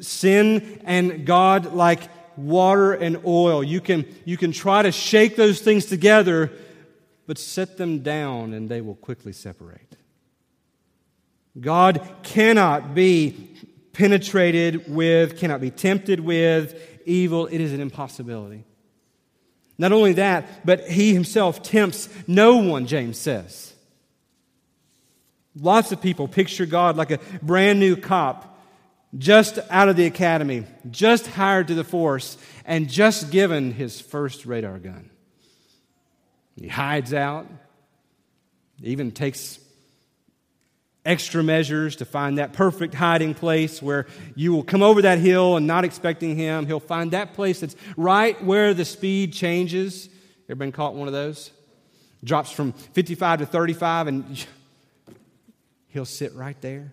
[0.00, 2.02] sin and God like
[2.36, 3.62] water and oil.
[3.62, 6.50] You can, you can try to shake those things together,
[7.26, 9.96] but set them down and they will quickly separate.
[11.60, 13.50] God cannot be
[13.92, 17.46] penetrated with, cannot be tempted with evil.
[17.46, 18.64] It is an impossibility.
[19.78, 23.71] Not only that, but he himself tempts no one, James says.
[25.54, 28.48] Lots of people picture God like a brand new cop
[29.18, 34.46] just out of the academy, just hired to the force, and just given his first
[34.46, 35.10] radar gun.
[36.56, 37.46] He hides out,
[38.82, 39.58] even takes
[41.04, 45.56] extra measures to find that perfect hiding place where you will come over that hill
[45.56, 46.66] and not expecting him.
[46.66, 50.08] He'll find that place that's right where the speed changes.
[50.48, 51.50] Ever been caught one of those?
[52.24, 54.46] Drops from 55 to 35, and
[55.92, 56.92] he'll sit right there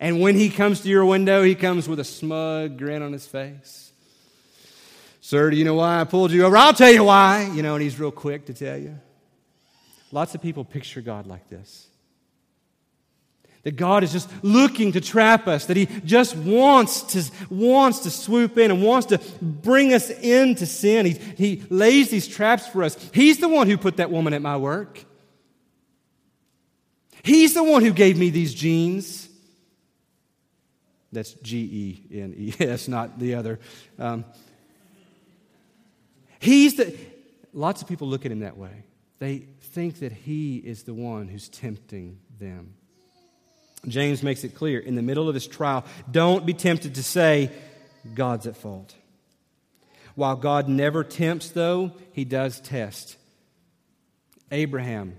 [0.00, 3.26] and when he comes to your window, he comes with a smug grin on his
[3.26, 3.92] face.
[5.20, 6.56] Sir, do you know why I pulled you over?
[6.56, 7.50] I'll tell you why.
[7.52, 8.98] You know, and he's real quick to tell you.
[10.12, 11.88] Lots of people picture God like this.
[13.64, 18.10] That God is just looking to trap us, that He just wants to, wants to
[18.10, 21.06] swoop in and wants to bring us into sin.
[21.06, 22.96] He, he lays these traps for us.
[23.12, 25.04] He's the one who put that woman at my work.
[27.26, 29.28] He's the one who gave me these genes.
[31.10, 31.58] That's G
[32.12, 33.58] E N E S, not the other.
[33.98, 34.24] Um,
[36.38, 36.96] he's the.
[37.52, 38.84] Lots of people look at him that way.
[39.18, 42.74] They think that he is the one who's tempting them.
[43.88, 47.50] James makes it clear in the middle of his trial don't be tempted to say,
[48.14, 48.94] God's at fault.
[50.14, 53.16] While God never tempts, though, he does test.
[54.52, 55.16] Abraham,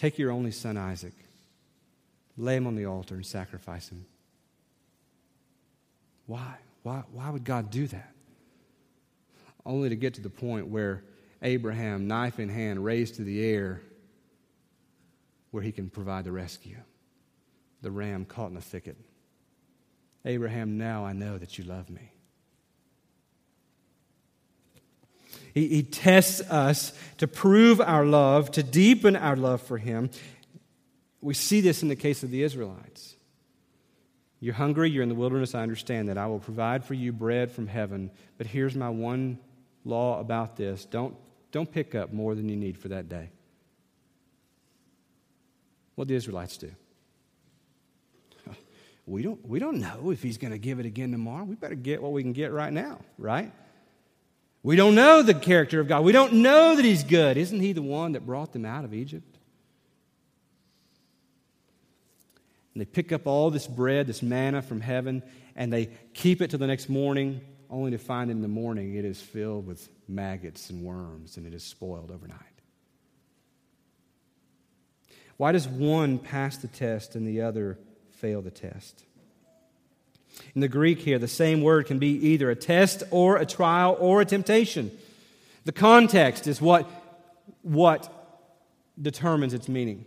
[0.00, 1.12] take your only son Isaac,
[2.38, 4.06] lay him on the altar, and sacrifice him.
[6.26, 6.54] Why?
[6.82, 8.14] Why, why would God do that?
[9.66, 11.04] Only to get to the point where
[11.42, 13.82] Abraham, knife in hand, raised to the air,
[15.50, 16.78] where he can provide the rescue.
[17.82, 18.96] The ram caught in the thicket.
[20.24, 22.10] Abraham, now I know that you love me.
[25.54, 30.10] He, he, tests us to prove our love, to deepen our love for him.
[31.20, 33.16] We see this in the case of the Israelites.
[34.40, 36.16] You're hungry, you're in the wilderness, I understand that.
[36.16, 38.10] I will provide for you bread from heaven.
[38.38, 39.38] But here's my one
[39.84, 41.14] law about this don't,
[41.52, 43.30] don't pick up more than you need for that day.
[45.94, 46.70] What the Israelites do?
[49.06, 51.42] We don't, we don't know if he's going to give it again tomorrow.
[51.42, 53.50] We better get what we can get right now, right?
[54.62, 56.04] We don't know the character of God.
[56.04, 57.36] We don't know that he's good.
[57.36, 59.38] Isn't he the one that brought them out of Egypt?
[62.74, 65.22] And they pick up all this bread, this manna from heaven,
[65.56, 69.04] and they keep it till the next morning, only to find in the morning it
[69.04, 72.38] is filled with maggots and worms and it is spoiled overnight.
[75.36, 77.78] Why does one pass the test and the other
[78.10, 79.04] fail the test?
[80.54, 83.96] In the Greek here, the same word can be either a test or a trial
[84.00, 84.90] or a temptation.
[85.64, 86.88] The context is what,
[87.62, 88.12] what
[89.00, 90.04] determines its meaning.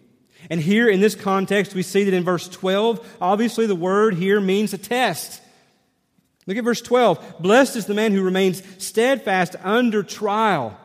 [0.49, 4.41] And here in this context, we see that in verse 12, obviously the word here
[4.41, 5.41] means a test.
[6.45, 7.39] Look at verse 12.
[7.39, 10.77] Blessed is the man who remains steadfast under trial.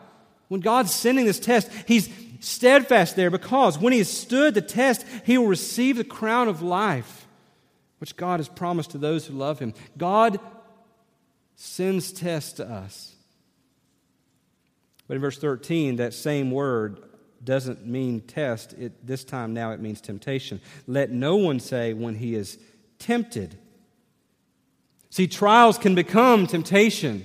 [0.46, 2.08] When God's sending this test, He's
[2.40, 6.62] steadfast there because when he has stood the test, he will receive the crown of
[6.62, 7.17] life,
[7.98, 9.74] which God has promised to those who love him.
[9.96, 10.40] God
[11.56, 13.14] sends tests to us.
[15.06, 17.02] But in verse 13, that same word
[17.42, 18.74] doesn't mean test.
[18.74, 20.60] It, this time now it means temptation.
[20.86, 22.58] Let no one say when he is
[22.98, 23.58] tempted.
[25.10, 27.24] See, trials can become temptation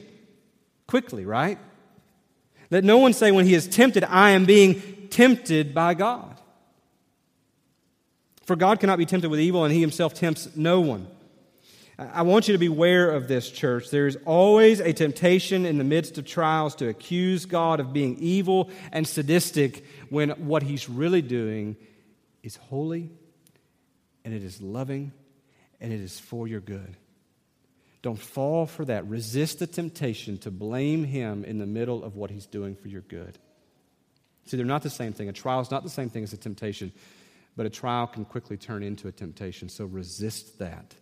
[0.88, 1.60] quickly, right?
[2.72, 6.33] Let no one say when he is tempted, I am being tempted by God.
[8.44, 11.08] For God cannot be tempted with evil, and he himself tempts no one.
[11.98, 13.90] I want you to beware of this, church.
[13.92, 18.18] There is always a temptation in the midst of trials to accuse God of being
[18.18, 21.76] evil and sadistic when what he's really doing
[22.42, 23.12] is holy
[24.26, 25.12] and it is loving
[25.80, 26.98] and it is for your good.
[28.02, 29.08] Don't fall for that.
[29.08, 33.02] Resist the temptation to blame him in the middle of what he's doing for your
[33.02, 33.38] good.
[34.46, 35.30] See, they're not the same thing.
[35.30, 36.92] A trial is not the same thing as a temptation,
[37.56, 39.70] but a trial can quickly turn into a temptation.
[39.70, 40.96] So resist that.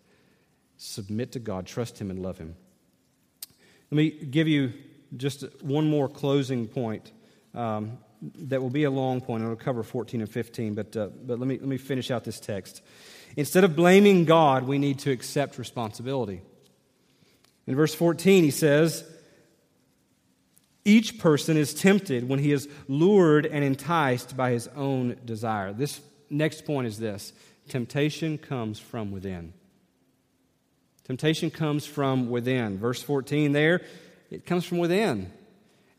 [0.78, 2.56] Submit to God, trust Him, and love Him.
[3.90, 4.74] Let me give you
[5.16, 7.12] just one more closing point
[7.54, 9.44] um, that will be a long point.
[9.44, 12.40] I'll cover 14 and 15, but, uh, but let, me, let me finish out this
[12.40, 12.82] text.
[13.36, 16.42] Instead of blaming God, we need to accept responsibility.
[17.68, 19.04] In verse 14, he says,
[20.84, 25.74] each person is tempted when he is lured and enticed by his own desire.
[25.74, 27.34] This next point is this
[27.67, 29.54] temptation comes from within.
[31.04, 32.78] Temptation comes from within.
[32.78, 33.82] Verse 14 there,
[34.30, 35.32] it comes from within.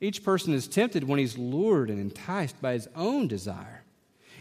[0.00, 3.84] Each person is tempted when he's lured and enticed by his own desire.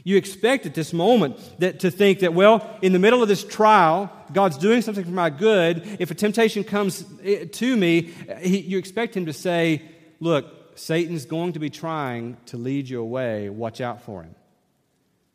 [0.03, 3.43] You expect at this moment that to think that, well, in the middle of this
[3.43, 5.97] trial, God's doing something for my good.
[5.99, 9.83] If a temptation comes eh, to me, he, you expect him to say,
[10.19, 13.49] look, Satan's going to be trying to lead you away.
[13.49, 14.33] Watch out for him.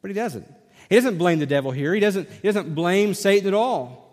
[0.02, 0.46] But he doesn't.
[0.88, 1.94] He doesn't blame the devil here.
[1.94, 4.06] He doesn't, he doesn't blame Satan at all.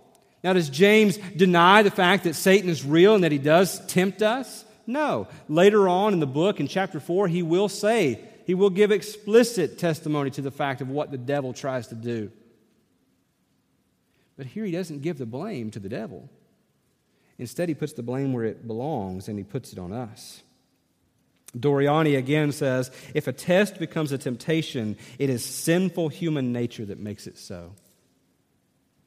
[0.43, 4.21] Now, does James deny the fact that Satan is real and that he does tempt
[4.21, 4.65] us?
[4.85, 5.27] No.
[5.47, 9.77] Later on in the book, in chapter 4, he will say, he will give explicit
[9.77, 12.31] testimony to the fact of what the devil tries to do.
[14.35, 16.29] But here he doesn't give the blame to the devil.
[17.37, 20.43] Instead, he puts the blame where it belongs and he puts it on us.
[21.57, 26.99] Doriani again says if a test becomes a temptation, it is sinful human nature that
[26.99, 27.73] makes it so.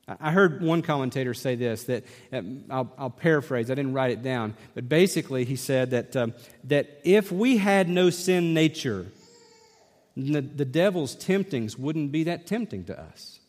[0.09, 4.23] I heard one commentator say this that um, I'll, I'll, paraphrase, I didn't write it
[4.23, 6.33] down, but basically he said that, um,
[6.65, 9.07] that if we had no sin nature,
[10.17, 13.41] the, the devil's temptings wouldn't be that tempting to us.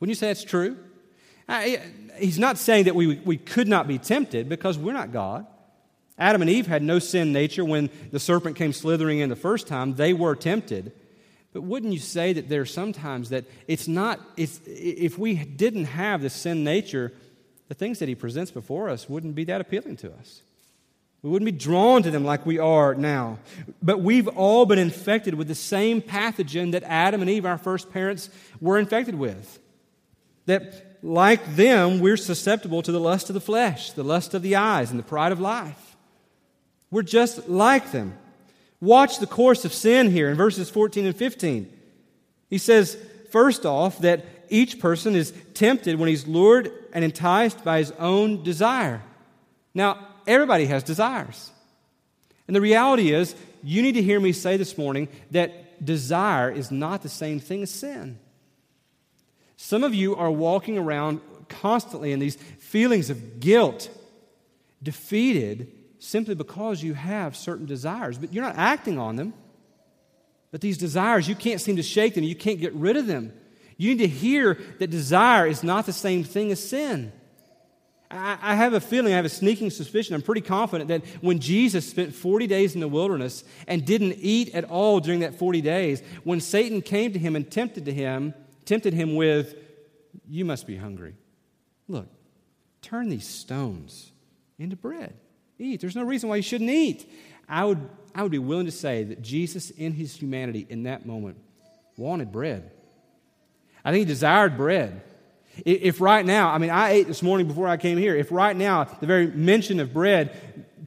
[0.00, 0.76] Wouldn't you say that's true?
[1.48, 1.80] I,
[2.18, 5.46] he's not saying that we, we could not be tempted because we're not God.
[6.20, 9.66] Adam and Eve had no sin nature when the serpent came slithering in the first
[9.66, 9.94] time.
[9.94, 10.92] They were tempted.
[11.54, 15.86] But wouldn't you say that there are sometimes that it's not, it's, if we didn't
[15.86, 17.12] have the sin nature,
[17.68, 20.42] the things that he presents before us wouldn't be that appealing to us.
[21.22, 23.38] We wouldn't be drawn to them like we are now.
[23.82, 27.92] But we've all been infected with the same pathogen that Adam and Eve, our first
[27.92, 29.58] parents, were infected with.
[30.46, 34.56] That, like them, we're susceptible to the lust of the flesh, the lust of the
[34.56, 35.89] eyes, and the pride of life.
[36.90, 38.16] We're just like them.
[38.80, 41.70] Watch the course of sin here in verses 14 and 15.
[42.48, 42.96] He says,
[43.30, 48.42] first off, that each person is tempted when he's lured and enticed by his own
[48.42, 49.02] desire.
[49.74, 51.52] Now, everybody has desires.
[52.46, 56.70] And the reality is, you need to hear me say this morning that desire is
[56.70, 58.18] not the same thing as sin.
[59.56, 63.90] Some of you are walking around constantly in these feelings of guilt,
[64.82, 65.70] defeated,
[66.00, 69.34] simply because you have certain desires, but you're not acting on them.
[70.50, 73.32] But these desires, you can't seem to shake them, you can't get rid of them.
[73.76, 77.12] You need to hear that desire is not the same thing as sin.
[78.10, 81.38] I, I have a feeling, I have a sneaking suspicion, I'm pretty confident that when
[81.38, 85.60] Jesus spent 40 days in the wilderness and didn't eat at all during that 40
[85.60, 88.34] days, when Satan came to him and tempted to him,
[88.64, 89.54] tempted him with,
[90.26, 91.14] You must be hungry.
[91.88, 92.08] Look,
[92.82, 94.12] turn these stones
[94.58, 95.14] into bread
[95.60, 95.80] eat.
[95.80, 97.10] There's no reason why you shouldn't eat.
[97.48, 101.06] I would, I would be willing to say that Jesus, in his humanity, in that
[101.06, 101.38] moment,
[101.96, 102.70] wanted bread.
[103.84, 105.02] I think he desired bread.
[105.64, 108.14] If right now, I mean, I ate this morning before I came here.
[108.16, 110.34] If right now, the very mention of bread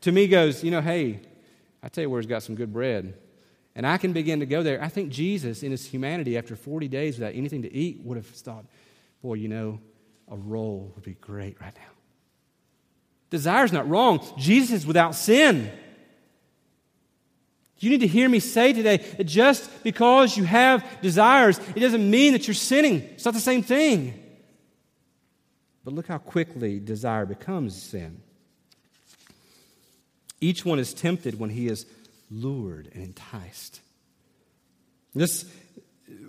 [0.01, 1.19] to me goes, you know, hey,
[1.81, 3.17] I tell you where he's got some good bread.
[3.75, 4.81] And I can begin to go there.
[4.81, 8.27] I think Jesus, in his humanity, after 40 days without anything to eat, would have
[8.27, 8.65] thought,
[9.21, 9.79] boy, you know,
[10.29, 11.92] a roll would be great right now.
[13.33, 14.23] Desire is not wrong.
[14.37, 15.71] Jesus is without sin.
[17.79, 22.11] You need to hear me say today that just because you have desires, it doesn't
[22.11, 23.01] mean that you're sinning.
[23.01, 24.13] It's not the same thing.
[25.83, 28.21] But look how quickly desire becomes sin.
[30.39, 31.87] Each one is tempted when he is
[32.29, 33.81] lured and enticed.
[35.15, 35.51] This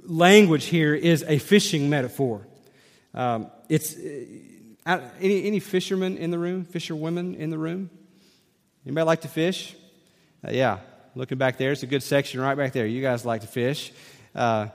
[0.04, 2.46] language here is a fishing metaphor.
[3.12, 3.94] Um, it's
[4.86, 6.64] any, any fishermen in the room?
[6.64, 7.90] Fisherwomen in the room?
[8.84, 9.74] Anybody like to fish?
[10.46, 10.78] Uh, yeah,
[11.14, 12.86] looking back there, it's a good section right back there.
[12.86, 13.92] You guys like to fish.
[14.34, 14.68] Uh,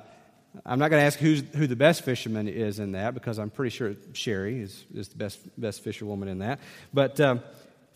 [0.66, 3.52] I'm not going to ask who's, who the best fisherman is in that because I'm
[3.52, 6.60] pretty sure Sherry is, is the best, best fisherwoman in that.
[6.94, 7.42] But um,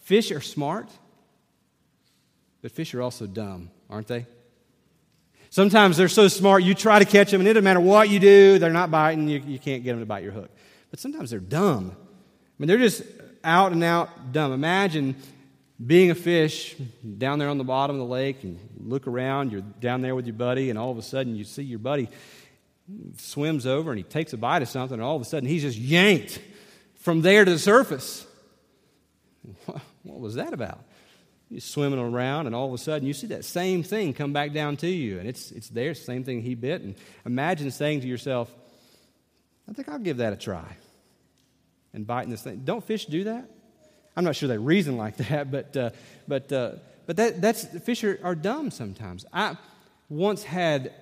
[0.02, 0.88] fish are smart,
[2.62, 4.28] but fish are also dumb, aren't they?
[5.50, 8.20] Sometimes they're so smart, you try to catch them, and it doesn't matter what you
[8.20, 10.50] do, they're not biting, you, you can't get them to bite your hook.
[10.94, 11.98] But sometimes they're dumb
[12.54, 13.04] I mean, they're just
[13.44, 14.54] out and out dumb.
[14.54, 15.16] Imagine
[15.84, 16.76] being a fish
[17.18, 20.28] down there on the bottom of the lake and look around, you're down there with
[20.28, 22.10] your buddy, and all of a sudden you see your buddy
[23.18, 25.64] swims over and he takes a bite of something, and all of a sudden he's
[25.64, 26.40] just yanked
[26.98, 28.26] from there to the surface.
[29.66, 30.84] What was that about?
[31.50, 34.54] You're swimming around, and all of a sudden you see that same thing come back
[34.54, 36.82] down to you, and it's, it's there, same thing he bit.
[36.82, 38.54] And imagine saying to yourself,
[39.68, 40.78] I think I'll give that a try
[41.94, 42.62] and biting this thing.
[42.64, 43.50] Don't fish do that?
[44.16, 45.90] I'm not sure they reason like that, but, uh,
[46.28, 46.72] but, uh,
[47.06, 49.26] but that, that's, fish are, are dumb sometimes.
[49.34, 49.58] I
[50.10, 50.94] once had,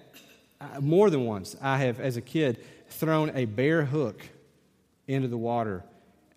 [0.60, 4.22] uh, more than once, I have, as a kid, thrown a bare hook
[5.08, 5.84] into the water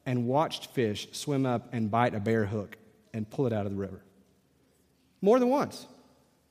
[0.07, 2.76] and watched fish swim up and bite a bare hook
[3.12, 4.02] and pull it out of the river.
[5.20, 5.86] More than once.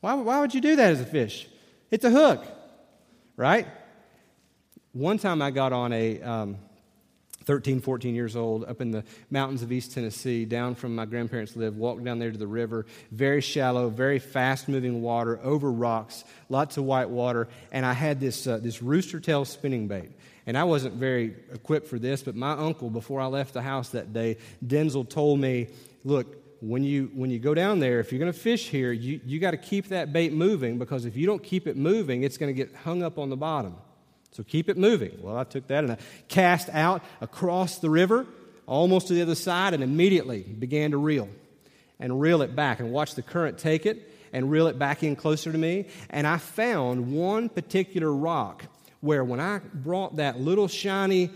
[0.02, 1.48] Why, why would you do that as a fish?
[1.92, 2.46] It's a hook,
[3.38, 3.68] right?
[4.94, 6.58] One time I got on a, um,
[7.46, 11.56] 13, 14 years old, up in the mountains of East Tennessee, down from my grandparents'
[11.56, 16.24] live, walked down there to the river, very shallow, very fast moving water, over rocks,
[16.50, 20.12] lots of white water, and I had this, uh, this rooster tail spinning bait.
[20.46, 23.90] And I wasn't very equipped for this, but my uncle, before I left the house
[23.90, 25.68] that day, Denzel told me,
[26.04, 29.20] look, when you, when you go down there, if you're going to fish here, you,
[29.26, 32.38] you got to keep that bait moving because if you don't keep it moving, it's
[32.38, 33.76] going to get hung up on the bottom.
[34.34, 35.18] So keep it moving.
[35.22, 38.26] Well, I took that and I cast out across the river
[38.66, 41.28] almost to the other side, and immediately began to reel
[42.00, 45.16] and reel it back and watch the current take it and reel it back in
[45.16, 45.86] closer to me.
[46.10, 48.64] And I found one particular rock
[49.02, 51.30] where when I brought that little shiny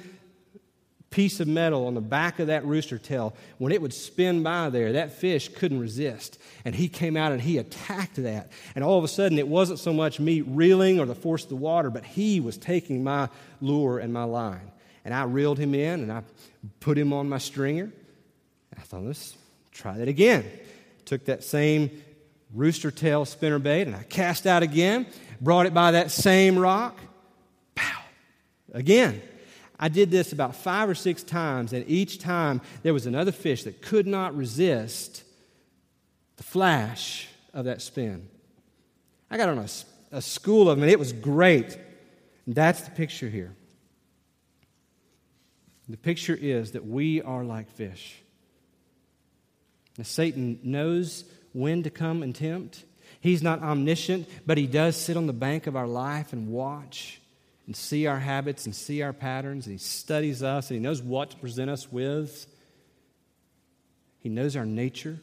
[1.10, 4.70] piece of metal on the back of that rooster tail, when it would spin by
[4.70, 6.40] there, that fish couldn't resist.
[6.66, 8.52] And he came out and he attacked that.
[8.76, 11.50] And all of a sudden, it wasn't so much me reeling or the force of
[11.50, 13.30] the water, but he was taking my
[13.62, 14.72] lure and my line.
[15.06, 16.24] And I reeled him in and I
[16.82, 17.90] put him on my stringer.
[18.78, 19.36] I thought, let's
[19.72, 20.46] try that again.
[21.06, 22.04] Took that same
[22.54, 25.06] rooster tail spinner bait and I cast out again,
[25.40, 26.98] brought it by that same rock.
[27.76, 28.02] Pow!
[28.74, 29.22] Again.
[29.80, 33.64] I did this about five or six times, and each time there was another fish
[33.64, 35.24] that could not resist
[36.38, 38.28] the flash of that spin.
[39.30, 39.68] I got on a,
[40.12, 41.78] a school of them, and it was great.
[42.46, 43.54] And that's the picture here.
[45.90, 48.22] The picture is that we are like fish.
[49.98, 51.24] Now, Satan knows
[51.54, 52.84] when to come and tempt.
[53.20, 57.22] He's not omniscient, but he does sit on the bank of our life and watch
[57.68, 59.68] and see our habits and see our patterns.
[59.68, 62.48] And he studies us and he knows what to present us with.
[64.20, 65.20] He knows our nature.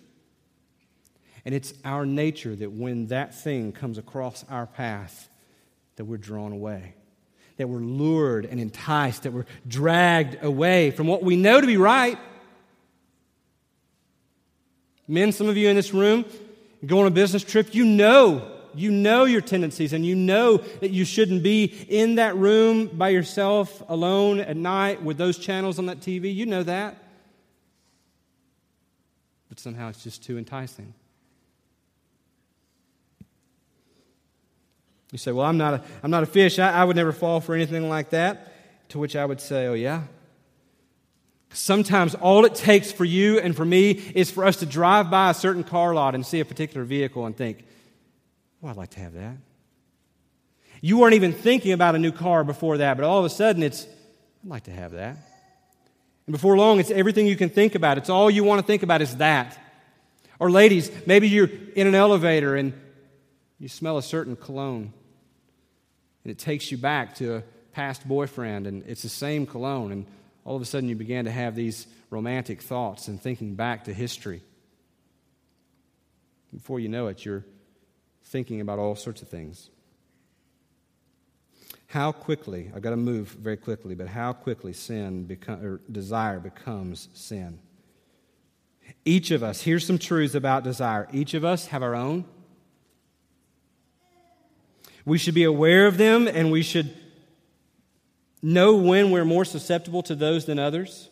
[1.45, 5.29] And it's our nature that when that thing comes across our path,
[5.97, 6.95] that we're drawn away,
[7.57, 11.77] that we're lured and enticed, that we're dragged away from what we know to be
[11.77, 12.19] right.
[15.07, 16.25] Men, some of you in this room,
[16.85, 20.91] go on a business trip, you know, you know your tendencies, and you know that
[20.91, 25.87] you shouldn't be in that room by yourself alone at night with those channels on
[25.87, 26.35] that TV.
[26.35, 26.97] You know that.
[29.49, 30.95] But somehow it's just too enticing.
[35.15, 36.59] You say, Well, I'm not a, I'm not a fish.
[36.59, 38.53] I, I would never fall for anything like that.
[38.89, 40.03] To which I would say, Oh, yeah?
[41.51, 45.31] Sometimes all it takes for you and for me is for us to drive by
[45.31, 47.65] a certain car lot and see a particular vehicle and think,
[48.65, 49.37] Oh, I'd like to have that.
[50.81, 53.63] You weren't even thinking about a new car before that, but all of a sudden
[53.63, 53.85] it's,
[54.43, 55.19] I'd like to have that.
[56.27, 57.99] And before long, it's everything you can think about.
[57.99, 59.59] It's all you want to think about is that.
[60.39, 62.73] Or, ladies, maybe you're in an elevator and
[63.59, 64.93] you smell a certain cologne,
[66.25, 67.43] and it takes you back to a
[67.73, 70.07] past boyfriend, and it's the same cologne, and
[70.45, 73.93] all of a sudden you began to have these romantic thoughts and thinking back to
[73.93, 74.43] history.
[76.53, 77.45] Before you know it, you're
[78.35, 79.71] thinking about all sorts of things.
[81.87, 86.41] How quickly, I've got to move very quickly, but how quickly sin become, or desire
[86.41, 87.61] becomes sin.
[89.05, 91.07] Each of us, here's some truths about desire.
[91.13, 92.25] Each of us have our own.
[95.05, 96.93] We should be aware of them and we should
[98.43, 101.09] know when we're more susceptible to those than others.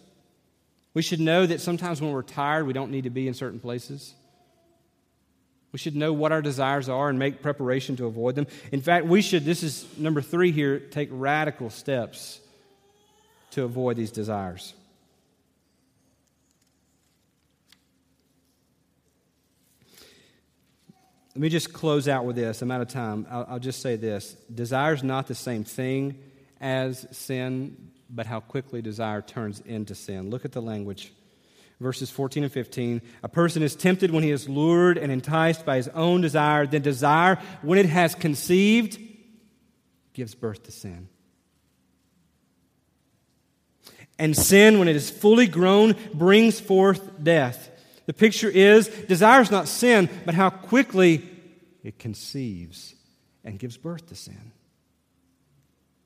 [0.92, 3.60] We should know that sometimes when we're tired, we don't need to be in certain
[3.60, 4.16] places.
[5.72, 8.46] We should know what our desires are and make preparation to avoid them.
[8.70, 12.40] In fact, we should, this is number three here, take radical steps
[13.52, 14.74] to avoid these desires.
[21.34, 22.60] Let me just close out with this.
[22.60, 23.26] I'm out of time.
[23.30, 26.18] I'll, I'll just say this desire is not the same thing
[26.60, 30.28] as sin, but how quickly desire turns into sin.
[30.28, 31.10] Look at the language.
[31.80, 33.02] Verses 14 and 15.
[33.22, 36.66] A person is tempted when he is lured and enticed by his own desire.
[36.66, 38.98] Then desire, when it has conceived,
[40.12, 41.08] gives birth to sin.
[44.18, 47.70] And sin, when it is fully grown, brings forth death.
[48.06, 51.28] The picture is desire is not sin, but how quickly
[51.82, 52.94] it conceives
[53.44, 54.52] and gives birth to sin.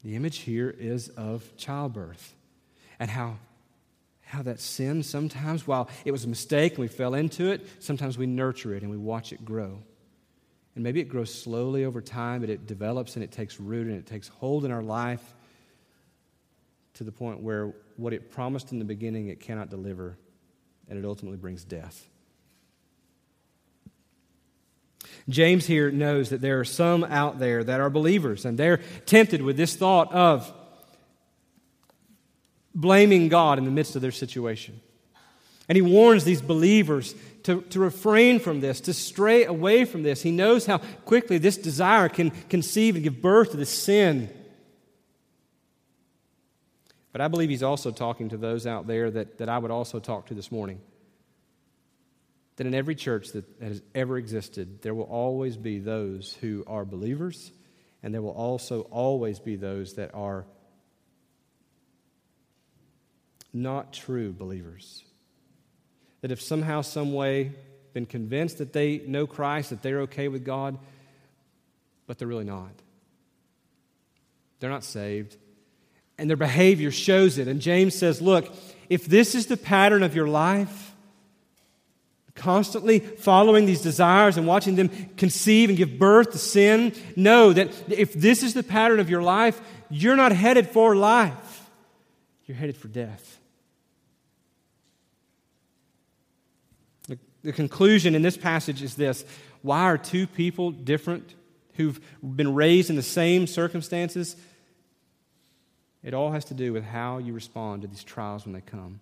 [0.03, 2.35] The image here is of childbirth
[2.99, 3.39] and how,
[4.27, 8.19] how that sin sometimes, while it was a mistake and we fell into it, sometimes
[8.19, 9.79] we nurture it and we watch it grow.
[10.75, 13.97] And maybe it grows slowly over time, but it develops and it takes root and
[13.97, 15.23] it takes hold in our life
[16.95, 20.19] to the point where what it promised in the beginning it cannot deliver,
[20.89, 22.09] and it ultimately brings death.
[25.29, 29.41] James here knows that there are some out there that are believers, and they're tempted
[29.41, 30.53] with this thought of
[32.77, 34.81] blaming God in the midst of their situation.
[35.69, 37.15] And he warns these believers
[37.45, 40.23] to, to refrain from this, to stray away from this.
[40.23, 44.29] He knows how quickly this desire can conceive and give birth to this sin.
[47.11, 49.99] But I believe he's also talking to those out there that, that I would also
[49.99, 50.81] talk to this morning
[52.57, 56.85] that in every church that has ever existed, there will always be those who are
[56.85, 57.53] believers,
[58.03, 60.47] and there will also always be those that are
[63.57, 65.03] not true, believers.
[66.21, 67.53] That have somehow, some way,
[67.93, 70.79] been convinced that they know Christ, that they're okay with God,
[72.07, 72.73] but they're really not.
[74.61, 75.37] They're not saved.
[76.19, 77.49] And their behavior shows it.
[77.49, 78.55] And James says, look,
[78.89, 80.95] if this is the pattern of your life,
[82.35, 87.69] constantly following these desires and watching them conceive and give birth to sin, know that
[87.91, 91.71] if this is the pattern of your life, you're not headed for life,
[92.45, 93.41] you're headed for death.
[97.47, 99.25] The, conclusion in this passage is this
[99.63, 101.33] why are two people different
[101.75, 104.35] who've been raised in the same circumstances?
[106.03, 108.99] It all has to do with how you respond to these trials when they come.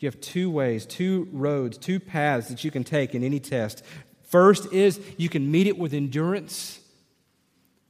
[0.00, 3.84] You have two ways, two roads, two paths that you can take in any test.
[4.24, 6.80] First is you can meet it with endurance,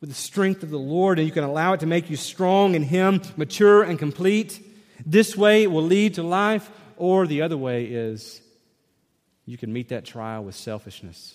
[0.02, 2.74] with the strength of the Lord, and you can allow it to make you strong
[2.74, 4.60] in Him, mature and complete.
[5.06, 8.42] This way will lead to life, or the other way is
[9.48, 11.34] you can meet that trial with selfishness,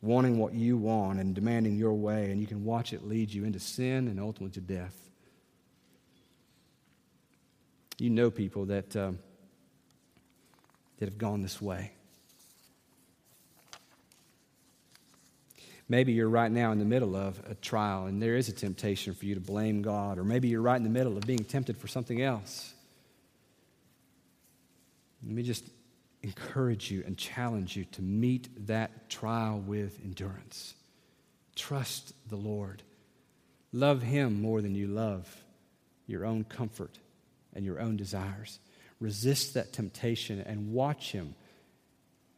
[0.00, 3.44] wanting what you want and demanding your way, and you can watch it lead you
[3.44, 4.98] into sin and ultimately to death.
[7.98, 9.18] You know people that, um,
[10.98, 11.92] that have gone this way.
[15.86, 19.12] Maybe you're right now in the middle of a trial and there is a temptation
[19.12, 21.76] for you to blame God, or maybe you're right in the middle of being tempted
[21.76, 22.72] for something else.
[25.22, 25.64] Let me just
[26.22, 30.74] encourage you and challenge you to meet that trial with endurance.
[31.54, 32.82] Trust the Lord.
[33.72, 35.44] Love Him more than you love
[36.06, 36.98] your own comfort
[37.54, 38.58] and your own desires.
[39.00, 41.34] Resist that temptation and watch Him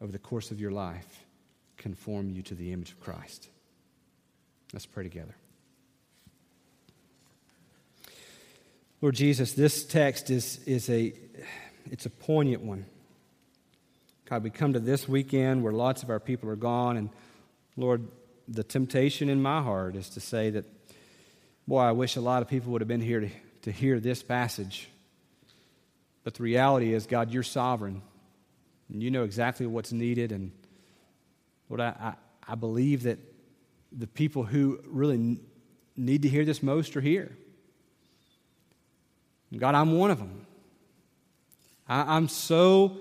[0.01, 1.25] over the course of your life
[1.77, 3.49] conform you to the image of Christ.
[4.73, 5.35] Let's pray together.
[9.01, 11.13] Lord Jesus, this text is, is a
[11.91, 12.85] it's a poignant one.
[14.29, 17.11] God, we come to this weekend where lots of our people are gone, and
[17.77, 18.07] Lord,
[18.47, 20.65] the temptation in my heart is to say that,
[21.67, 23.31] boy, I wish a lot of people would have been here to,
[23.63, 24.89] to hear this passage
[26.29, 28.03] but the reality is, God, you're sovereign.
[28.93, 30.31] And you know exactly what's needed.
[30.31, 30.53] And
[31.71, 33.19] Lord, I, I, I believe that
[33.93, 35.39] the people who really
[35.97, 37.35] need to hear this most are here.
[39.57, 40.47] God, I'm one of them.
[41.89, 42.99] I, I'm so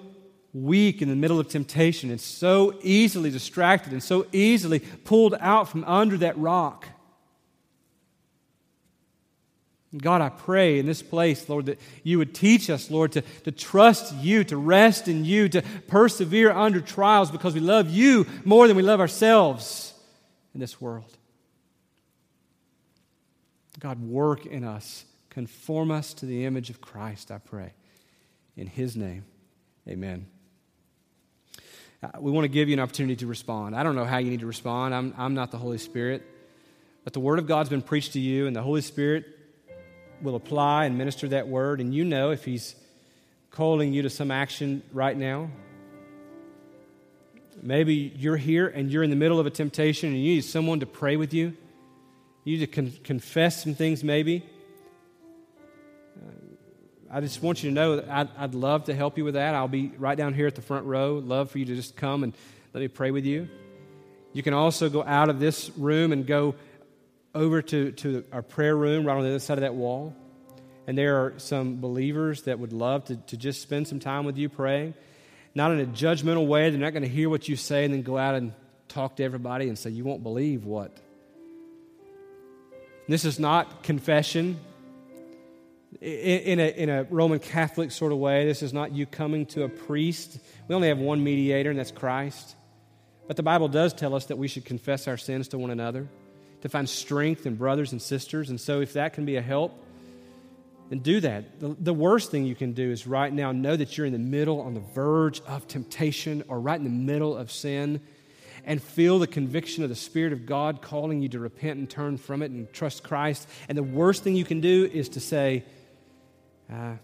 [0.64, 5.70] weak in the middle of temptation and so easily distracted and so easily pulled out
[5.70, 6.88] from under that rock.
[9.96, 13.52] God, I pray in this place, Lord, that you would teach us, Lord, to, to
[13.52, 18.68] trust you, to rest in you, to persevere under trials because we love you more
[18.68, 19.94] than we love ourselves
[20.54, 21.18] in this world.
[23.80, 27.74] God, work in us, conform us to the image of Christ, I pray.
[28.58, 29.24] In his name,
[29.88, 30.28] amen.
[32.04, 33.76] Uh, we want to give you an opportunity to respond.
[33.76, 34.94] I don't know how you need to respond.
[34.94, 36.24] I'm, I'm not the Holy Spirit.
[37.04, 39.26] But the Word of God's been preached to you, and the Holy Spirit
[40.22, 42.76] will apply and minister that word, and you know if He's
[43.50, 45.50] calling you to some action right now.
[47.62, 50.82] Maybe you're here and you're in the middle of a temptation and you need someone
[50.82, 51.58] to pray with you.
[52.44, 54.44] You need to con- confess some things, maybe.
[57.10, 59.56] I just want you to know that I'd, I'd love to help you with that.
[59.56, 61.16] I'll be right down here at the front row.
[61.16, 62.34] Love for you to just come and
[62.74, 63.48] let me pray with you.
[64.34, 66.56] You can also go out of this room and go
[67.34, 70.14] over to, to our prayer room right on the other side of that wall.
[70.86, 74.38] And there are some believers that would love to, to just spend some time with
[74.38, 74.94] you praying.
[75.56, 76.70] Not in a judgmental way.
[76.70, 78.54] They're not going to hear what you say and then go out and
[78.90, 80.96] talk to everybody and say, You won't believe what.
[83.08, 84.60] This is not confession
[86.02, 88.46] in a, in a Roman Catholic sort of way.
[88.46, 90.40] This is not you coming to a priest.
[90.68, 92.56] We only have one mediator, and that's Christ.
[93.28, 96.08] But the Bible does tell us that we should confess our sins to one another
[96.62, 98.50] to find strength in brothers and sisters.
[98.50, 99.84] And so, if that can be a help,
[100.90, 101.60] then do that.
[101.60, 104.20] The, the, worst thing you can do is right now know that you're in the
[104.20, 108.02] middle, on the verge of temptation, or right in the middle of sin,
[108.64, 112.18] and feel the conviction of the Spirit of God calling you to repent and turn
[112.18, 113.48] from it and trust Christ.
[113.68, 115.66] And the worst thing you can do is to say,
[116.72, 116.96] uh,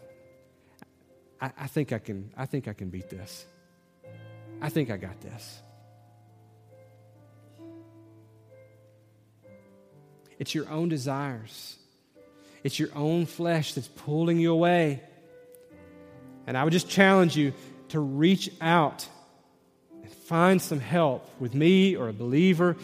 [1.42, 2.32] I, I think I can.
[2.38, 3.46] I think I can beat this.
[4.62, 5.62] I think I got this.
[10.40, 11.78] It's your own desires,
[12.64, 15.02] it's your own flesh that's pulling you away.
[16.46, 17.54] And I would just challenge you
[17.90, 19.08] to reach out
[20.02, 22.76] and find some help with me or a believer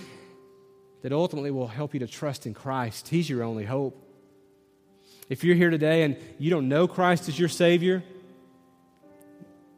[1.02, 3.10] that ultimately will help you to trust in Christ.
[3.10, 4.09] He's your only hope.
[5.30, 8.04] If you're here today and you don't know Christ as your Savior,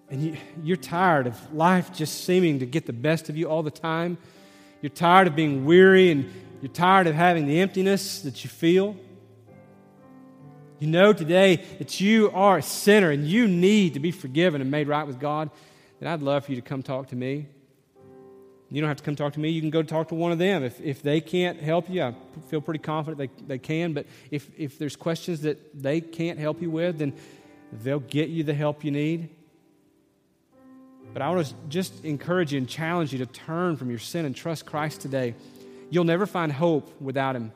[0.09, 3.61] and you, you're tired of life just seeming to get the best of you all
[3.61, 4.17] the time,
[4.81, 6.31] you're tired of being weary and
[6.61, 8.95] you're tired of having the emptiness that you feel.
[10.79, 14.71] You know today that you are a sinner and you need to be forgiven and
[14.71, 15.51] made right with God,
[15.99, 17.47] then I'd love for you to come talk to me.
[18.71, 19.49] You don't have to come talk to me.
[19.49, 20.63] You can go talk to one of them.
[20.63, 22.15] If, if they can't help you, I
[22.47, 23.91] feel pretty confident they, they can.
[23.91, 27.13] But if, if there's questions that they can't help you with, then
[27.83, 29.29] they'll get you the help you need.
[31.13, 34.25] But I want to just encourage you and challenge you to turn from your sin
[34.25, 35.35] and trust Christ today.
[35.89, 37.51] You'll never find hope without Him.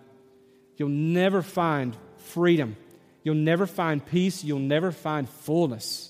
[0.76, 2.76] You'll never find freedom.
[3.24, 4.44] You'll never find peace.
[4.44, 6.10] You'll never find fullness